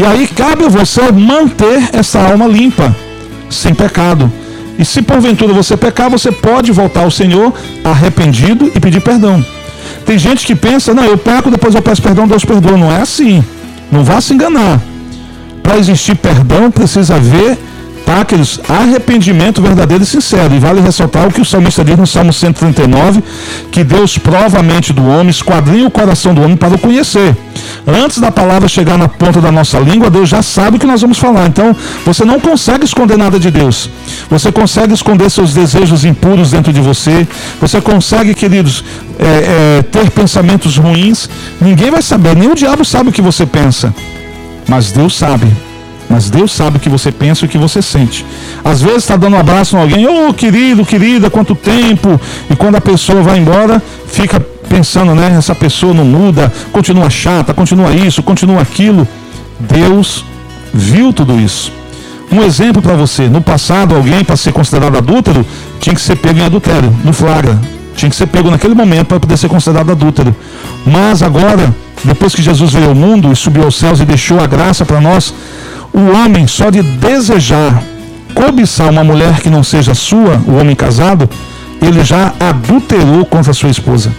e 0.00 0.04
aí 0.06 0.26
cabe 0.26 0.64
a 0.64 0.68
você 0.68 1.12
manter 1.12 1.90
essa 1.92 2.18
alma 2.20 2.46
limpa, 2.46 2.96
sem 3.50 3.74
pecado. 3.74 4.32
E 4.78 4.84
se 4.84 5.02
porventura 5.02 5.52
você 5.52 5.76
pecar, 5.76 6.08
você 6.08 6.32
pode 6.32 6.72
voltar 6.72 7.00
ao 7.00 7.10
Senhor 7.10 7.52
arrependido 7.84 8.72
e 8.74 8.80
pedir 8.80 9.02
perdão. 9.02 9.44
Tem 10.06 10.18
gente 10.18 10.46
que 10.46 10.54
pensa, 10.54 10.94
não, 10.94 11.04
eu 11.04 11.18
peco, 11.18 11.50
depois 11.50 11.74
eu 11.74 11.82
peço 11.82 12.00
perdão, 12.00 12.26
Deus 12.26 12.46
perdoa. 12.46 12.78
Não 12.78 12.90
é 12.90 13.02
assim. 13.02 13.44
Não 13.92 14.02
vá 14.02 14.22
se 14.22 14.32
enganar. 14.32 14.80
Para 15.62 15.76
existir 15.76 16.14
perdão, 16.14 16.70
precisa 16.70 17.16
haver 17.16 17.58
aqueles 18.18 18.60
arrependimento 18.68 19.60
verdadeiro 19.60 20.02
e 20.02 20.06
sincero. 20.06 20.54
E 20.54 20.58
vale 20.58 20.80
ressaltar 20.80 21.28
o 21.28 21.32
que 21.32 21.40
o 21.40 21.44
salmista 21.44 21.84
diz 21.84 21.96
no 21.96 22.06
Salmo 22.06 22.32
139, 22.32 23.22
que 23.70 23.84
Deus 23.84 24.18
mente 24.64 24.92
do 24.92 25.06
homem, 25.06 25.28
esquadrinha 25.28 25.86
o 25.86 25.90
coração 25.90 26.34
do 26.34 26.42
homem 26.42 26.56
para 26.56 26.74
o 26.74 26.78
conhecer. 26.78 27.36
Antes 27.86 28.18
da 28.18 28.30
palavra 28.30 28.68
chegar 28.68 28.96
na 28.96 29.08
ponta 29.08 29.40
da 29.40 29.50
nossa 29.50 29.78
língua, 29.78 30.10
Deus 30.10 30.28
já 30.28 30.42
sabe 30.42 30.76
o 30.76 30.80
que 30.80 30.86
nós 30.86 31.00
vamos 31.00 31.18
falar. 31.18 31.46
Então, 31.46 31.74
você 32.04 32.24
não 32.24 32.40
consegue 32.40 32.84
esconder 32.84 33.16
nada 33.16 33.38
de 33.38 33.50
Deus. 33.50 33.90
Você 34.28 34.50
consegue 34.50 34.94
esconder 34.94 35.30
seus 35.30 35.54
desejos 35.54 36.04
impuros 36.04 36.50
dentro 36.50 36.72
de 36.72 36.80
você. 36.80 37.26
Você 37.60 37.80
consegue, 37.80 38.34
queridos, 38.34 38.84
é, 39.18 39.78
é, 39.78 39.82
ter 39.82 40.10
pensamentos 40.10 40.76
ruins. 40.76 41.28
Ninguém 41.60 41.90
vai 41.90 42.02
saber, 42.02 42.36
nem 42.36 42.50
o 42.50 42.54
diabo 42.54 42.84
sabe 42.84 43.10
o 43.10 43.12
que 43.12 43.22
você 43.22 43.46
pensa. 43.46 43.94
Mas 44.68 44.92
Deus 44.92 45.16
sabe. 45.16 45.69
Mas 46.10 46.28
Deus 46.28 46.50
sabe 46.50 46.76
o 46.76 46.80
que 46.80 46.88
você 46.88 47.12
pensa 47.12 47.44
e 47.44 47.46
o 47.46 47.48
que 47.48 47.56
você 47.56 47.80
sente. 47.80 48.26
Às 48.64 48.82
vezes 48.82 49.04
está 49.04 49.16
dando 49.16 49.36
um 49.36 49.38
abraço 49.38 49.76
em 49.76 49.80
alguém, 49.80 50.08
ô 50.08 50.28
oh, 50.28 50.34
querido, 50.34 50.84
querida, 50.84 51.30
quanto 51.30 51.54
tempo. 51.54 52.20
E 52.50 52.56
quando 52.56 52.74
a 52.74 52.80
pessoa 52.80 53.22
vai 53.22 53.38
embora, 53.38 53.80
fica 54.08 54.40
pensando, 54.68 55.14
né? 55.14 55.32
Essa 55.38 55.54
pessoa 55.54 55.94
não 55.94 56.04
muda, 56.04 56.52
continua 56.72 57.08
chata, 57.08 57.54
continua 57.54 57.92
isso, 57.92 58.24
continua 58.24 58.60
aquilo. 58.60 59.06
Deus 59.60 60.24
viu 60.74 61.12
tudo 61.12 61.38
isso. 61.38 61.72
Um 62.32 62.42
exemplo 62.42 62.82
para 62.82 62.94
você: 62.94 63.28
no 63.28 63.40
passado, 63.40 63.94
alguém 63.94 64.24
para 64.24 64.36
ser 64.36 64.52
considerado 64.52 64.96
adúltero 64.96 65.46
tinha 65.78 65.94
que 65.94 66.00
ser 66.00 66.16
pego 66.16 66.40
em 66.40 66.44
adultério, 66.44 66.92
no 67.04 67.12
flagra. 67.12 67.56
Tinha 67.94 68.10
que 68.10 68.16
ser 68.16 68.26
pego 68.26 68.50
naquele 68.50 68.74
momento 68.74 69.06
para 69.06 69.20
poder 69.20 69.36
ser 69.36 69.48
considerado 69.48 69.92
adúltero. 69.92 70.34
Mas 70.84 71.22
agora, 71.22 71.72
depois 72.02 72.34
que 72.34 72.42
Jesus 72.42 72.72
veio 72.72 72.88
ao 72.88 72.94
mundo 72.94 73.32
e 73.32 73.36
subiu 73.36 73.62
aos 73.64 73.76
céus 73.76 74.00
e 74.00 74.04
deixou 74.04 74.40
a 74.40 74.46
graça 74.46 74.84
para 74.84 75.00
nós, 75.00 75.34
o 75.92 76.16
homem 76.16 76.46
só 76.46 76.70
de 76.70 76.82
desejar 76.82 77.82
cobiçar 78.34 78.90
uma 78.90 79.04
mulher 79.04 79.40
que 79.40 79.50
não 79.50 79.62
seja 79.62 79.94
sua, 79.94 80.40
o 80.46 80.56
homem 80.56 80.74
casado, 80.74 81.28
ele 81.82 82.04
já 82.04 82.32
adulterou 82.38 83.24
contra 83.24 83.52
sua 83.52 83.70
esposa. 83.70 84.12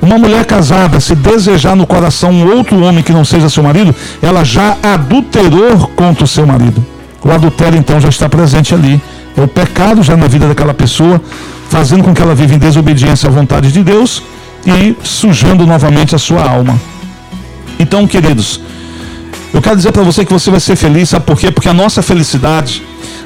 Uma 0.00 0.18
mulher 0.18 0.44
casada, 0.44 1.00
se 1.00 1.14
desejar 1.14 1.74
no 1.74 1.86
coração 1.86 2.30
um 2.30 2.56
outro 2.56 2.80
homem 2.82 3.02
que 3.02 3.12
não 3.12 3.24
seja 3.24 3.48
seu 3.48 3.62
marido, 3.62 3.94
ela 4.22 4.44
já 4.44 4.76
adulterou 4.82 5.90
contra 5.96 6.24
o 6.24 6.26
seu 6.26 6.46
marido. 6.46 6.84
O 7.24 7.30
adultério 7.30 7.78
então 7.78 8.00
já 8.00 8.08
está 8.08 8.28
presente 8.28 8.74
ali. 8.74 9.00
É 9.36 9.42
o 9.42 9.48
pecado 9.48 10.02
já 10.02 10.16
na 10.16 10.26
vida 10.26 10.46
daquela 10.46 10.74
pessoa, 10.74 11.20
fazendo 11.68 12.04
com 12.04 12.14
que 12.14 12.22
ela 12.22 12.34
viva 12.34 12.54
em 12.54 12.58
desobediência 12.58 13.28
à 13.28 13.32
vontade 13.32 13.72
de 13.72 13.82
Deus 13.82 14.22
e 14.66 14.96
sujando 15.02 15.66
novamente 15.66 16.14
a 16.14 16.18
sua 16.18 16.42
alma. 16.42 16.78
Então, 17.78 18.06
queridos, 18.06 18.60
eu 19.56 19.62
quero 19.62 19.74
dizer 19.74 19.90
para 19.90 20.02
você 20.02 20.22
que 20.22 20.32
você 20.32 20.50
vai 20.50 20.60
ser 20.60 20.76
feliz, 20.76 21.08
sabe 21.08 21.24
por 21.24 21.38
quê? 21.38 21.50
Porque 21.50 21.68
a 21.68 21.72
nossa 21.72 22.02
felicidade 22.02 22.82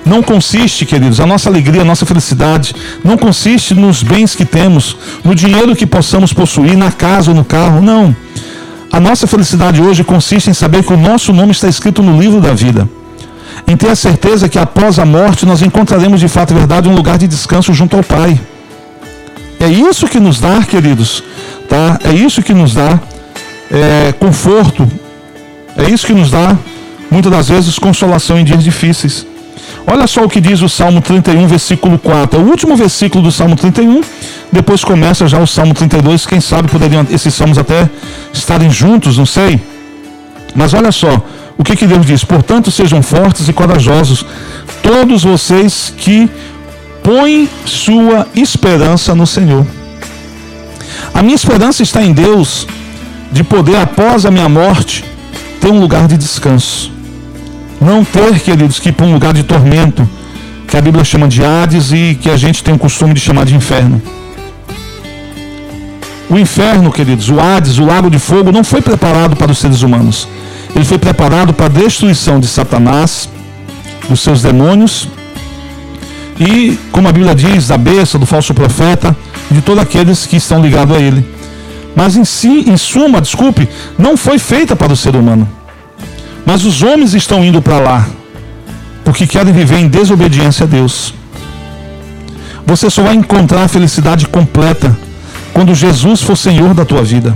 não 0.06 0.22
consiste, 0.22 0.86
queridos, 0.86 1.18
a 1.18 1.26
nossa 1.26 1.50
alegria, 1.50 1.82
a 1.82 1.84
nossa 1.84 2.06
felicidade, 2.06 2.72
não 3.02 3.16
consiste 3.16 3.74
nos 3.74 4.04
bens 4.04 4.36
que 4.36 4.44
temos, 4.44 4.96
no 5.24 5.34
dinheiro 5.34 5.74
que 5.74 5.84
possamos 5.84 6.32
possuir, 6.32 6.76
na 6.76 6.92
casa 6.92 7.32
ou 7.32 7.36
no 7.36 7.44
carro, 7.44 7.82
não. 7.82 8.14
A 8.92 9.00
nossa 9.00 9.26
felicidade 9.26 9.82
hoje 9.82 10.04
consiste 10.04 10.48
em 10.48 10.54
saber 10.54 10.84
que 10.84 10.92
o 10.92 10.96
nosso 10.96 11.32
nome 11.32 11.50
está 11.50 11.66
escrito 11.66 12.00
no 12.00 12.20
livro 12.20 12.40
da 12.40 12.54
vida. 12.54 12.88
Em 13.66 13.76
ter 13.76 13.88
a 13.90 13.96
certeza 13.96 14.48
que 14.48 14.58
após 14.58 15.00
a 15.00 15.04
morte 15.04 15.44
nós 15.44 15.62
encontraremos 15.62 16.20
de 16.20 16.28
fato 16.28 16.52
e 16.52 16.54
verdade 16.54 16.88
um 16.88 16.94
lugar 16.94 17.18
de 17.18 17.26
descanso 17.26 17.74
junto 17.74 17.96
ao 17.96 18.04
Pai. 18.04 18.40
É 19.58 19.66
isso 19.66 20.06
que 20.06 20.20
nos 20.20 20.38
dá, 20.38 20.62
queridos, 20.62 21.24
tá? 21.68 21.98
É 22.04 22.12
isso 22.12 22.40
que 22.40 22.54
nos 22.54 22.72
dá 22.72 23.00
é, 23.68 24.12
conforto, 24.12 24.88
é 25.76 25.90
isso 25.90 26.06
que 26.06 26.12
nos 26.12 26.30
dá, 26.30 26.56
muitas 27.10 27.30
das 27.30 27.48
vezes, 27.48 27.78
consolação 27.78 28.38
em 28.38 28.44
dias 28.44 28.62
difíceis. 28.62 29.26
Olha 29.86 30.06
só 30.06 30.24
o 30.24 30.28
que 30.28 30.40
diz 30.40 30.60
o 30.62 30.68
Salmo 30.68 31.00
31, 31.00 31.46
versículo 31.46 31.98
4. 31.98 32.38
É 32.38 32.42
o 32.42 32.46
último 32.46 32.76
versículo 32.76 33.24
do 33.24 33.32
Salmo 33.32 33.56
31. 33.56 34.02
Depois 34.52 34.84
começa 34.84 35.26
já 35.26 35.38
o 35.38 35.46
Salmo 35.46 35.74
32. 35.74 36.26
Quem 36.26 36.40
sabe 36.40 36.68
poderiam 36.68 37.06
esses 37.10 37.34
salmos 37.34 37.58
até 37.58 37.88
estarem 38.32 38.70
juntos, 38.70 39.16
não 39.16 39.26
sei. 39.26 39.60
Mas 40.54 40.74
olha 40.74 40.92
só 40.92 41.24
o 41.56 41.64
que, 41.64 41.76
que 41.76 41.86
Deus 41.86 42.06
diz: 42.06 42.24
Portanto, 42.24 42.70
sejam 42.70 43.02
fortes 43.02 43.48
e 43.48 43.52
corajosos, 43.52 44.24
todos 44.82 45.24
vocês 45.24 45.92
que 45.96 46.28
põem 47.02 47.48
sua 47.64 48.26
esperança 48.34 49.14
no 49.14 49.26
Senhor. 49.26 49.66
A 51.14 51.22
minha 51.22 51.34
esperança 51.34 51.82
está 51.82 52.02
em 52.02 52.12
Deus, 52.12 52.66
de 53.32 53.42
poder, 53.42 53.76
após 53.76 54.26
a 54.26 54.30
minha 54.30 54.48
morte, 54.48 55.04
ter 55.60 55.70
um 55.70 55.78
lugar 55.78 56.08
de 56.08 56.16
descanso. 56.16 56.90
Não 57.80 58.04
ter, 58.04 58.40
queridos, 58.40 58.78
que 58.78 58.88
ir 58.88 58.92
para 58.92 59.06
um 59.06 59.12
lugar 59.12 59.32
de 59.32 59.42
tormento, 59.42 60.08
que 60.66 60.76
a 60.76 60.80
Bíblia 60.80 61.04
chama 61.04 61.28
de 61.28 61.44
Hades 61.44 61.92
e 61.92 62.18
que 62.20 62.30
a 62.30 62.36
gente 62.36 62.64
tem 62.64 62.74
o 62.74 62.78
costume 62.78 63.14
de 63.14 63.20
chamar 63.20 63.44
de 63.44 63.54
inferno. 63.54 64.00
O 66.28 66.38
inferno, 66.38 66.90
queridos, 66.92 67.28
o 67.28 67.40
Hades, 67.40 67.78
o 67.78 67.84
lago 67.84 68.08
de 68.08 68.18
fogo, 68.18 68.52
não 68.52 68.64
foi 68.64 68.80
preparado 68.80 69.36
para 69.36 69.50
os 69.50 69.58
seres 69.58 69.82
humanos. 69.82 70.28
Ele 70.74 70.84
foi 70.84 70.98
preparado 70.98 71.52
para 71.52 71.66
a 71.66 71.68
destruição 71.68 72.38
de 72.38 72.46
Satanás, 72.46 73.28
dos 74.08 74.20
seus 74.20 74.42
demônios 74.42 75.08
e, 76.38 76.78
como 76.90 77.08
a 77.08 77.12
Bíblia 77.12 77.34
diz, 77.34 77.68
da 77.68 77.76
besta, 77.76 78.18
do 78.18 78.26
falso 78.26 78.54
profeta, 78.54 79.16
de 79.50 79.60
todos 79.60 79.82
aqueles 79.82 80.26
que 80.26 80.36
estão 80.36 80.62
ligados 80.62 80.96
a 80.96 81.00
ele 81.00 81.39
mas 81.94 82.16
em 82.16 82.24
si, 82.24 82.64
em 82.68 82.76
suma, 82.76 83.20
desculpe, 83.20 83.68
não 83.98 84.16
foi 84.16 84.38
feita 84.38 84.74
para 84.76 84.92
o 84.92 84.96
ser 84.96 85.16
humano. 85.16 85.48
Mas 86.46 86.64
os 86.64 86.82
homens 86.82 87.14
estão 87.14 87.44
indo 87.44 87.60
para 87.60 87.78
lá 87.78 88.06
porque 89.10 89.26
querem 89.26 89.52
viver 89.52 89.78
em 89.78 89.88
desobediência 89.88 90.64
a 90.64 90.66
Deus. 90.66 91.12
Você 92.64 92.88
só 92.88 93.02
vai 93.02 93.14
encontrar 93.14 93.64
a 93.64 93.68
felicidade 93.68 94.26
completa 94.26 94.96
quando 95.52 95.74
Jesus 95.74 96.22
for 96.22 96.36
Senhor 96.36 96.74
da 96.74 96.84
tua 96.84 97.02
vida. 97.02 97.34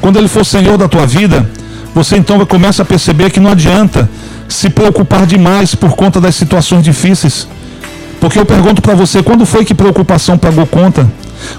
Quando 0.00 0.18
Ele 0.18 0.28
for 0.28 0.44
Senhor 0.44 0.76
da 0.76 0.88
tua 0.88 1.06
vida, 1.06 1.48
você 1.94 2.16
então 2.16 2.36
vai 2.36 2.46
começar 2.46 2.82
a 2.82 2.86
perceber 2.86 3.30
que 3.30 3.40
não 3.40 3.50
adianta 3.50 4.08
se 4.48 4.68
preocupar 4.68 5.24
demais 5.24 5.74
por 5.74 5.92
conta 5.92 6.20
das 6.20 6.34
situações 6.34 6.84
difíceis. 6.84 7.48
Porque 8.20 8.38
eu 8.38 8.44
pergunto 8.44 8.82
para 8.82 8.94
você, 8.94 9.22
quando 9.22 9.46
foi 9.46 9.64
que 9.64 9.74
preocupação 9.74 10.36
pagou 10.36 10.66
conta? 10.66 11.10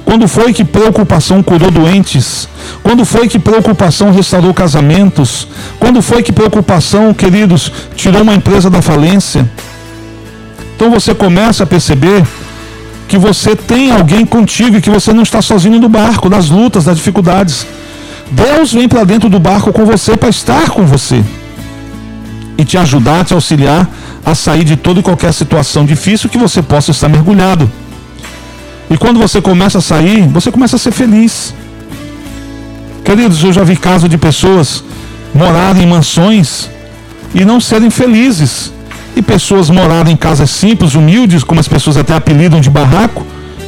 Quando 0.06 0.28
foi 0.28 0.54
que 0.54 0.64
preocupação 0.64 1.42
curou 1.42 1.72
doentes? 1.72 2.48
Quando 2.82 3.06
foi 3.06 3.28
que 3.28 3.40
preocupação 3.40 4.12
restaurou 4.12 4.54
casamentos? 4.54 5.48
Quando 5.80 6.02
foi 6.02 6.22
que 6.22 6.32
preocupação, 6.32 7.14
queridos, 7.14 7.72
tirou 7.96 8.22
uma 8.22 8.36
empresa 8.36 8.70
da 8.70 8.82
falência? 8.82 9.50
Então 10.76 10.90
você 10.92 11.14
começa 11.14 11.64
a 11.64 11.68
perceber 11.68 12.24
que 13.08 13.18
você 13.18 13.56
tem 13.56 13.92
alguém 13.92 14.26
contigo 14.26 14.78
e 14.78 14.82
que 14.82 14.90
você 14.90 15.14
não 15.14 15.24
está 15.24 15.42
sozinho 15.42 15.80
no 15.80 15.90
barco, 15.90 16.30
nas 16.30 16.50
lutas, 16.50 16.86
nas 16.86 16.98
dificuldades. 16.98 17.66
Deus 18.32 18.74
vem 18.74 18.88
para 18.88 19.04
dentro 19.04 19.30
do 19.30 19.40
barco 19.40 19.72
com 19.72 19.86
você 19.86 20.18
para 20.18 20.30
estar 20.30 20.70
com 20.72 20.86
você 20.86 21.24
e 22.58 22.66
te 22.66 22.78
ajudar, 22.78 23.26
te 23.26 23.34
auxiliar 23.34 23.88
a 24.26 24.34
sair 24.34 24.64
de 24.64 24.76
toda 24.76 25.00
e 25.00 25.04
qualquer 25.04 25.34
situação 25.34 25.86
difícil 25.86 26.30
que 26.30 26.38
você 26.38 26.62
possa 26.62 26.92
estar 26.92 27.10
mergulhado. 27.10 27.70
E 28.94 28.98
quando 28.98 29.20
você 29.20 29.42
começa 29.42 29.80
a 29.80 29.82
sair, 29.82 30.28
você 30.28 30.52
começa 30.52 30.76
a 30.76 30.80
ser 30.80 30.92
feliz. 30.92 31.52
Queridos, 33.04 33.44
eu 33.44 33.52
já 33.52 33.64
vi 33.64 33.76
casos 33.76 34.08
de 34.08 34.20
pessoas 34.20 34.84
morarem 35.34 35.82
em 35.82 35.88
mansões 35.88 36.70
e 37.34 37.44
não 37.44 37.60
serem 37.60 37.90
felizes. 37.90 38.72
E 39.16 39.22
pessoas 39.24 39.72
morarem 39.72 40.14
em 40.14 40.16
casas 40.16 40.52
simples, 40.52 40.94
humildes, 40.94 41.44
como 41.44 41.60
as 41.60 41.68
pessoas 41.68 41.98
até 41.98 42.14
apelidam 42.14 42.62
de 42.62 42.70
barraco, 42.70 43.26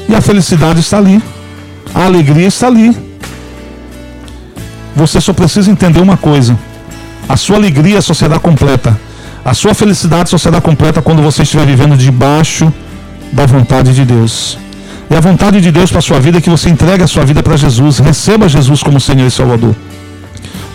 e 0.08 0.13
a 0.13 0.22
felicidade 0.22 0.82
está 0.82 1.00
ali. 1.00 1.20
A 1.96 2.05
alegria 2.05 2.48
está 2.48 2.67
ali. 2.67 2.96
Você 4.96 5.20
só 5.20 5.34
precisa 5.34 5.72
entender 5.72 6.01
uma 6.01 6.17
coisa: 6.17 6.55
a 7.27 7.36
sua 7.36 7.55
alegria 7.55 8.00
só 8.00 8.13
será 8.13 8.38
completa. 8.38 8.96
A 9.44 9.55
sua 9.55 9.74
felicidade 9.74 10.29
só 10.29 10.38
será 10.38 10.62
completa 10.62 11.01
quando 11.01 11.24
você 11.24 11.41
estiver 11.41 11.65
vivendo 11.65 11.98
debaixo 11.98 12.72
da 13.34 13.48
vontade 13.48 13.91
de 13.96 14.05
Deus. 14.05 14.65
E 15.10 15.16
a 15.16 15.20
vontade 15.20 15.62
de 15.62 15.72
Deus 15.72 15.90
para 15.90 16.00
a 16.00 16.02
sua 16.02 16.20
vida 16.20 16.40
é 16.40 16.42
que 16.42 16.50
você 16.50 16.70
entregue 16.70 17.04
a 17.04 17.08
sua 17.08 17.24
vida 17.24 17.44
para 17.44 17.56
Jesus, 17.56 18.00
receba 18.00 18.50
Jesus 18.50 18.82
como 18.82 19.00
Senhor 19.00 19.28
e 19.28 19.32
Salvador. 19.32 19.76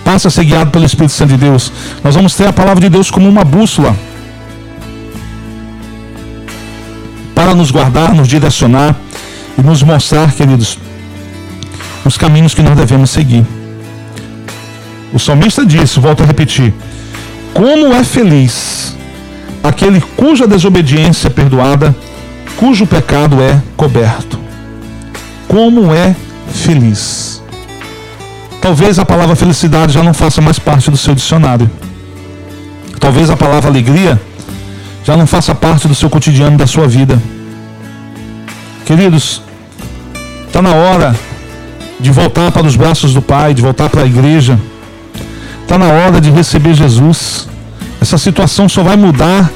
Passe 0.05 0.27
a 0.27 0.31
ser 0.31 0.45
guiado 0.45 0.71
pelo 0.71 0.85
Espírito 0.85 1.13
Santo 1.13 1.31
de 1.31 1.37
Deus. 1.37 1.73
Nós 2.03 2.15
vamos 2.15 2.35
ter 2.35 2.49
a 2.49 2.53
palavra 2.53 2.81
de 2.81 2.89
Deus 2.89 3.11
como 3.11 3.29
uma 3.29 3.45
bússola 3.45 3.95
para 7.35 7.55
nos 7.55 7.71
guardar, 7.71 8.15
nos 8.15 8.29
direcionar 8.29 8.97
e 9.59 9.63
nos 9.63 9.83
mostrar, 9.83 10.33
queridos, 10.33 10.79
os 12.05 12.17
caminhos 12.17 12.55
que 12.55 12.63
nós 12.63 12.77
devemos 12.77 13.11
seguir. 13.11 13.45
O 15.13 15.19
salmista 15.19 15.67
disse, 15.67 15.99
volto 15.99 16.23
a 16.23 16.27
repetir: 16.27 16.73
Como 17.53 17.93
é 17.93 18.05
feliz 18.05 18.97
aquele 19.63 20.01
cuja 20.17 20.47
desobediência 20.47 21.29
é 21.29 21.31
perdoada, 21.31 21.95
cujo 22.57 22.87
pecado 22.87 23.40
é 23.42 23.61
coberto. 23.76 24.38
Como 25.49 25.95
é 25.95 26.14
feliz. 26.52 27.42
Talvez 28.61 28.99
a 28.99 29.04
palavra 29.04 29.35
felicidade 29.35 29.92
já 29.92 30.02
não 30.02 30.12
faça 30.14 30.40
mais 30.40 30.59
parte 30.59 30.90
do 30.90 30.97
seu 30.97 31.14
dicionário. 31.14 31.71
Talvez 32.99 33.30
a 33.30 33.37
palavra 33.37 33.71
alegria 33.71 34.21
já 35.04 35.16
não 35.16 35.26
faça 35.26 35.54
parte 35.54 35.88
do 35.88 35.95
seu 35.95 36.11
cotidiano 36.11 36.59
da 36.59 36.66
sua 36.66 36.87
vida. 36.87 37.21
Queridos, 38.85 39.42
está 40.47 40.61
na 40.61 40.75
hora 40.75 41.16
de 41.99 42.11
voltar 42.11 42.52
para 42.52 42.66
os 42.66 42.76
braços 42.76 43.14
do 43.14 43.23
Pai, 43.23 43.54
de 43.54 43.62
voltar 43.62 43.88
para 43.88 44.02
a 44.02 44.07
igreja 44.07 44.59
Está 45.71 45.78
na 45.78 45.87
hora 45.87 46.21
de 46.21 46.33
receber 46.33 46.75
Jesus. 46.75 47.47
Essa 48.00 48.19
situação 48.19 48.69
só 48.69 48.83
vai 48.83 48.97
mudar 48.97 49.49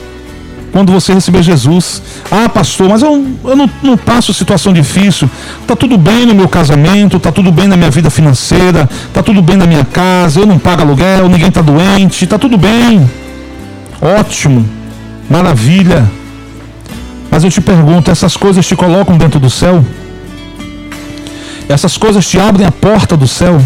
quando 0.74 0.90
você 0.90 1.14
receber 1.14 1.40
Jesus. 1.40 2.02
Ah, 2.28 2.48
pastor, 2.48 2.88
mas 2.88 3.00
eu, 3.00 3.24
eu 3.44 3.54
não, 3.54 3.70
não 3.80 3.96
passo 3.96 4.34
situação 4.34 4.72
difícil. 4.72 5.30
Está 5.62 5.76
tudo 5.76 5.96
bem 5.96 6.26
no 6.26 6.34
meu 6.34 6.48
casamento, 6.48 7.16
está 7.16 7.30
tudo 7.30 7.52
bem 7.52 7.68
na 7.68 7.76
minha 7.76 7.92
vida 7.92 8.10
financeira, 8.10 8.90
está 9.06 9.22
tudo 9.22 9.40
bem 9.40 9.56
na 9.56 9.68
minha 9.68 9.84
casa, 9.84 10.40
eu 10.40 10.46
não 10.46 10.58
pago 10.58 10.82
aluguel, 10.82 11.28
ninguém 11.28 11.46
está 11.46 11.62
doente, 11.62 12.24
está 12.24 12.36
tudo 12.36 12.58
bem. 12.58 13.08
Ótimo, 14.02 14.68
maravilha. 15.30 16.10
Mas 17.30 17.44
eu 17.44 17.52
te 17.52 17.60
pergunto, 17.60 18.10
essas 18.10 18.36
coisas 18.36 18.66
te 18.66 18.74
colocam 18.74 19.16
dentro 19.16 19.38
do 19.38 19.48
céu? 19.48 19.84
Essas 21.68 21.96
coisas 21.96 22.26
te 22.28 22.36
abrem 22.36 22.66
a 22.66 22.72
porta 22.72 23.16
do 23.16 23.28
céu? 23.28 23.62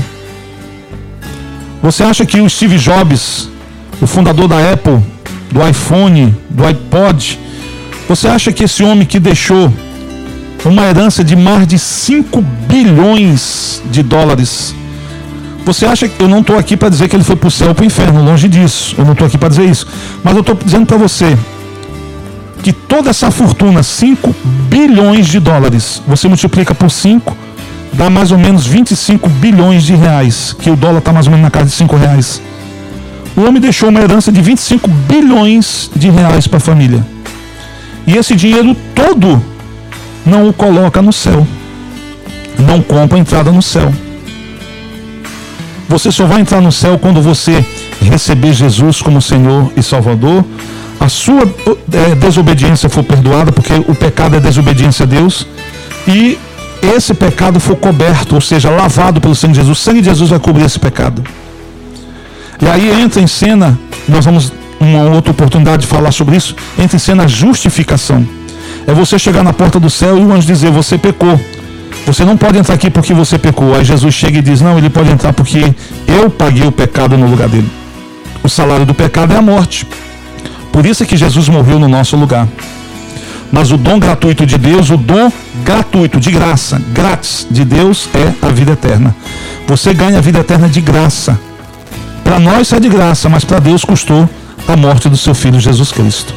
Você 1.83 2.03
acha 2.03 2.27
que 2.27 2.39
o 2.39 2.51
Steve 2.51 2.77
Jobs, 2.77 3.49
o 3.99 4.07
fundador 4.07 4.47
da 4.47 4.59
Apple, 4.73 5.03
do 5.51 5.67
iPhone, 5.67 6.35
do 6.49 6.65
iPod, 6.65 7.39
você 8.09 8.29
acha 8.29 8.53
que 8.53 8.65
esse 8.65 8.83
homem 8.83 9.07
que 9.07 9.19
deixou 9.19 9.73
uma 10.65 10.85
herança 10.87 11.23
de 11.23 11.37
mais 11.37 11.67
de 11.67 11.79
5 11.79 12.41
bilhões 12.41 13.83
de 13.91 14.03
dólares, 14.03 14.75
você 15.65 15.87
acha 15.87 16.09
que 16.09 16.21
eu 16.21 16.29
não 16.29 16.41
estou 16.41 16.59
aqui 16.59 16.77
para 16.77 16.89
dizer 16.89 17.09
que 17.09 17.17
ele 17.17 17.25
foi 17.25 17.37
para 17.37 17.49
o 17.49 17.51
céu 17.51 17.69
ou 17.69 17.75
para 17.75 17.83
o 17.83 17.87
inferno, 17.87 18.25
longe 18.25 18.49
disso, 18.49 18.95
eu 18.99 19.05
não 19.05 19.13
estou 19.13 19.27
aqui 19.27 19.39
para 19.39 19.49
dizer 19.49 19.65
isso, 19.65 19.87
mas 20.25 20.35
eu 20.35 20.41
estou 20.41 20.55
dizendo 20.55 20.87
para 20.87 20.97
você 20.97 21.37
que 22.63 22.73
toda 22.73 23.11
essa 23.11 23.31
fortuna, 23.31 23.83
5 23.83 24.35
bilhões 24.69 25.27
de 25.27 25.39
dólares, 25.39 26.03
você 26.07 26.27
multiplica 26.27 26.75
por 26.75 26.91
5 26.91 27.49
dá 27.93 28.09
mais 28.09 28.31
ou 28.31 28.39
menos 28.39 28.67
25 28.67 29.29
bilhões 29.29 29.83
de 29.83 29.95
reais, 29.95 30.55
que 30.59 30.71
o 30.71 30.77
dólar 30.77 30.99
está 30.99 31.13
mais 31.13 31.27
ou 31.27 31.33
menos 31.33 31.45
na 31.45 31.51
casa 31.51 31.67
de 31.67 31.73
5 31.73 31.97
reais. 31.97 32.41
O 33.37 33.43
homem 33.43 33.61
deixou 33.61 33.89
uma 33.89 34.01
herança 34.01 34.33
de 34.33 34.41
25 34.41 34.89
bilhões 34.89 35.91
de 35.95 36.11
reais 36.11 36.47
para 36.47 36.57
a 36.57 36.61
família. 36.61 37.05
E 38.07 38.17
esse 38.17 38.35
dinheiro 38.35 38.77
todo 38.95 39.43
não 40.25 40.49
o 40.49 40.53
coloca 40.53 41.01
no 41.03 41.13
céu. 41.13 41.47
Não 42.59 42.83
compra 42.83 43.19
entrada 43.19 43.53
no 43.53 43.63
céu. 43.63 43.93
Você 45.89 46.13
só 46.13 46.27
vai 46.27 46.41
entrar 46.41 46.61
no 46.61 46.71
céu 46.73 46.99
quando 46.99 47.23
você 47.23 47.65
receber 48.01 48.53
Jesus 48.53 49.01
como 49.01 49.23
Senhor 49.23 49.73
e 49.77 49.83
Salvador. 49.83 50.45
A 51.01 51.09
sua 51.09 51.43
é, 51.93 52.15
desobediência 52.15 52.89
for 52.89 53.05
perdoada, 53.05 53.53
porque 53.53 53.73
o 53.87 53.95
pecado 53.95 54.37
é 54.37 54.41
desobediência 54.41 55.05
a 55.05 55.07
Deus. 55.07 55.47
E 56.07 56.39
esse 56.83 57.15
pecado 57.15 57.59
for 57.61 57.77
coberto, 57.77 58.35
ou 58.35 58.41
seja, 58.41 58.71
lavado 58.71 59.21
pelo 59.21 59.35
sangue 59.35 59.55
de 59.55 59.61
Jesus. 59.61 59.79
O 59.79 59.81
sangue 59.81 60.01
de 60.01 60.07
Jesus 60.09 60.31
vai 60.31 60.39
cobrir 60.39 60.65
esse 60.65 60.79
pecado. 60.79 61.23
E 62.61 62.67
aí 62.67 63.01
entra 63.01 63.21
em 63.21 63.27
cena, 63.27 63.79
nós 64.09 64.25
vamos 64.25 64.53
uma 64.81 65.03
outra 65.15 65.33
oportunidade 65.33 65.83
de 65.83 65.89
falar 65.89 66.13
sobre 66.13 66.37
isso, 66.37 66.55
entra 66.79 66.97
em 66.97 67.01
cena 67.01 67.25
a 67.25 67.27
justificação. 67.27 68.27
É 68.87 68.95
você 68.95 69.19
chegar 69.19 69.43
na 69.43 69.53
porta 69.53 69.79
do 69.79 69.91
céu 69.91 70.19
e 70.19 70.23
o 70.23 70.33
anjo 70.33 70.47
dizer, 70.47 70.71
você 70.71 70.97
pecou. 70.97 71.39
Você 72.07 72.25
não 72.25 72.37
pode 72.37 72.59
entrar 72.59 72.75
aqui 72.75 72.89
porque 72.89 73.13
você 73.13 73.39
pecou. 73.39 73.75
Aí 73.75 73.85
Jesus 73.85 74.15
chega 74.15 74.39
e 74.39 74.43
diz, 74.43 74.61
não, 74.61 74.79
ele 74.79 74.89
pode 74.89 75.11
entrar 75.11 75.33
porque 75.33 75.75
eu 76.07 76.31
paguei 76.31 76.67
o 76.67 76.73
pecado 76.73 77.19
no 77.19 77.27
lugar 77.27 77.49
dele. 77.49 77.69
O 78.43 78.49
salário 78.49 78.87
do 78.87 78.95
pecado 78.95 79.35
é 79.35 79.37
a 79.37 79.43
morte. 79.43 79.87
Por 80.73 80.87
isso 80.87 81.03
é 81.03 81.07
que 81.07 81.17
Jesus 81.17 81.49
morreu 81.49 81.79
no 81.79 81.89
nosso 81.89 82.17
lugar. 82.17 82.49
Mas 83.53 83.73
o 83.73 83.77
dom 83.77 83.99
gratuito 83.99 84.47
de 84.47 84.57
Deus, 84.57 84.91
o 84.91 84.97
dom 84.97 85.31
gratuito, 85.65 86.21
de 86.21 86.31
graça, 86.31 86.81
grátis 86.93 87.47
de 87.51 87.65
Deus 87.65 88.09
é 88.15 88.47
a 88.47 88.51
vida 88.51 88.73
eterna. 88.73 89.15
Você 89.67 89.93
ganha 89.93 90.19
a 90.19 90.21
vida 90.21 90.39
eterna 90.39 90.69
de 90.69 90.81
graça. 90.81 91.39
Para 92.29 92.39
nós 92.39 92.71
é 92.75 92.79
de 92.79 92.91
graça, 92.91 93.27
mas 93.27 93.43
para 93.43 93.59
Deus 93.59 93.83
custou 93.83 94.29
a 94.69 94.77
morte 94.77 95.09
do 95.09 95.17
seu 95.17 95.35
filho 95.35 95.59
Jesus 95.59 95.91
Cristo. 95.91 96.35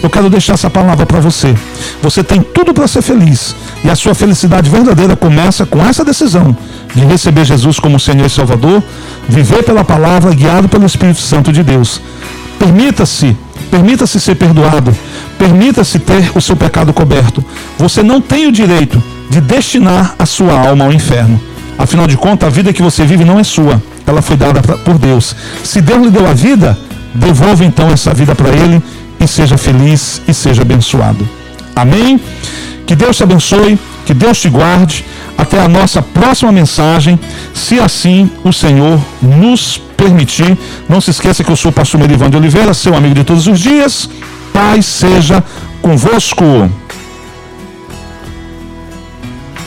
Eu 0.00 0.08
quero 0.08 0.30
deixar 0.30 0.52
essa 0.52 0.70
palavra 0.70 1.04
para 1.04 1.18
você. 1.18 1.52
Você 2.00 2.22
tem 2.22 2.40
tudo 2.40 2.72
para 2.72 2.86
ser 2.86 3.02
feliz. 3.02 3.56
E 3.82 3.90
a 3.90 3.96
sua 3.96 4.14
felicidade 4.14 4.70
verdadeira 4.70 5.16
começa 5.16 5.66
com 5.66 5.84
essa 5.84 6.04
decisão 6.04 6.56
de 6.94 7.04
receber 7.04 7.44
Jesus 7.44 7.80
como 7.80 7.98
Senhor 7.98 8.24
e 8.24 8.30
Salvador, 8.30 8.80
viver 9.28 9.64
pela 9.64 9.82
palavra, 9.82 10.32
guiado 10.32 10.68
pelo 10.68 10.86
Espírito 10.86 11.20
Santo 11.20 11.52
de 11.52 11.64
Deus. 11.64 12.00
Permita-se 12.56 13.36
Permita-se 13.68 14.20
ser 14.20 14.36
perdoado. 14.36 14.96
Permita-se 15.36 15.98
ter 15.98 16.30
o 16.36 16.40
seu 16.40 16.54
pecado 16.54 16.92
coberto. 16.92 17.44
Você 17.78 18.00
não 18.00 18.20
tem 18.20 18.46
o 18.46 18.52
direito 18.52 19.02
de 19.28 19.40
destinar 19.40 20.14
a 20.20 20.24
sua 20.24 20.68
alma 20.68 20.84
ao 20.84 20.92
inferno. 20.92 21.40
Afinal 21.76 22.06
de 22.06 22.16
contas, 22.16 22.46
a 22.46 22.50
vida 22.52 22.72
que 22.72 22.80
você 22.80 23.04
vive 23.04 23.24
não 23.24 23.40
é 23.40 23.42
sua. 23.42 23.82
Ela 24.06 24.22
foi 24.22 24.36
dada 24.36 24.60
por 24.60 24.98
Deus. 24.98 25.34
Se 25.64 25.80
Deus 25.80 26.02
lhe 26.04 26.10
deu 26.10 26.28
a 26.28 26.32
vida, 26.32 26.78
devolva 27.14 27.64
então 27.64 27.90
essa 27.90 28.14
vida 28.14 28.34
para 28.34 28.50
Ele 28.50 28.82
e 29.18 29.26
seja 29.26 29.56
feliz 29.56 30.22
e 30.28 30.34
seja 30.34 30.62
abençoado. 30.62 31.28
Amém? 31.74 32.20
Que 32.86 32.94
Deus 32.94 33.16
te 33.16 33.22
abençoe, 33.24 33.78
que 34.04 34.14
Deus 34.14 34.40
te 34.40 34.48
guarde. 34.48 35.04
Até 35.36 35.60
a 35.60 35.68
nossa 35.68 36.00
próxima 36.00 36.50
mensagem, 36.50 37.18
se 37.52 37.78
assim 37.78 38.30
o 38.42 38.52
Senhor 38.52 38.98
nos 39.20 39.78
permitir. 39.96 40.56
Não 40.88 41.00
se 41.00 41.10
esqueça 41.10 41.42
que 41.42 41.50
eu 41.50 41.56
sou 41.56 41.70
o 41.70 41.74
pastor 41.74 42.00
Merivan 42.00 42.30
de 42.30 42.36
Oliveira, 42.36 42.72
seu 42.72 42.94
amigo 42.94 43.14
de 43.14 43.24
todos 43.24 43.46
os 43.46 43.58
dias. 43.58 44.08
Paz 44.52 44.86
seja 44.86 45.42
convosco. 45.82 46.70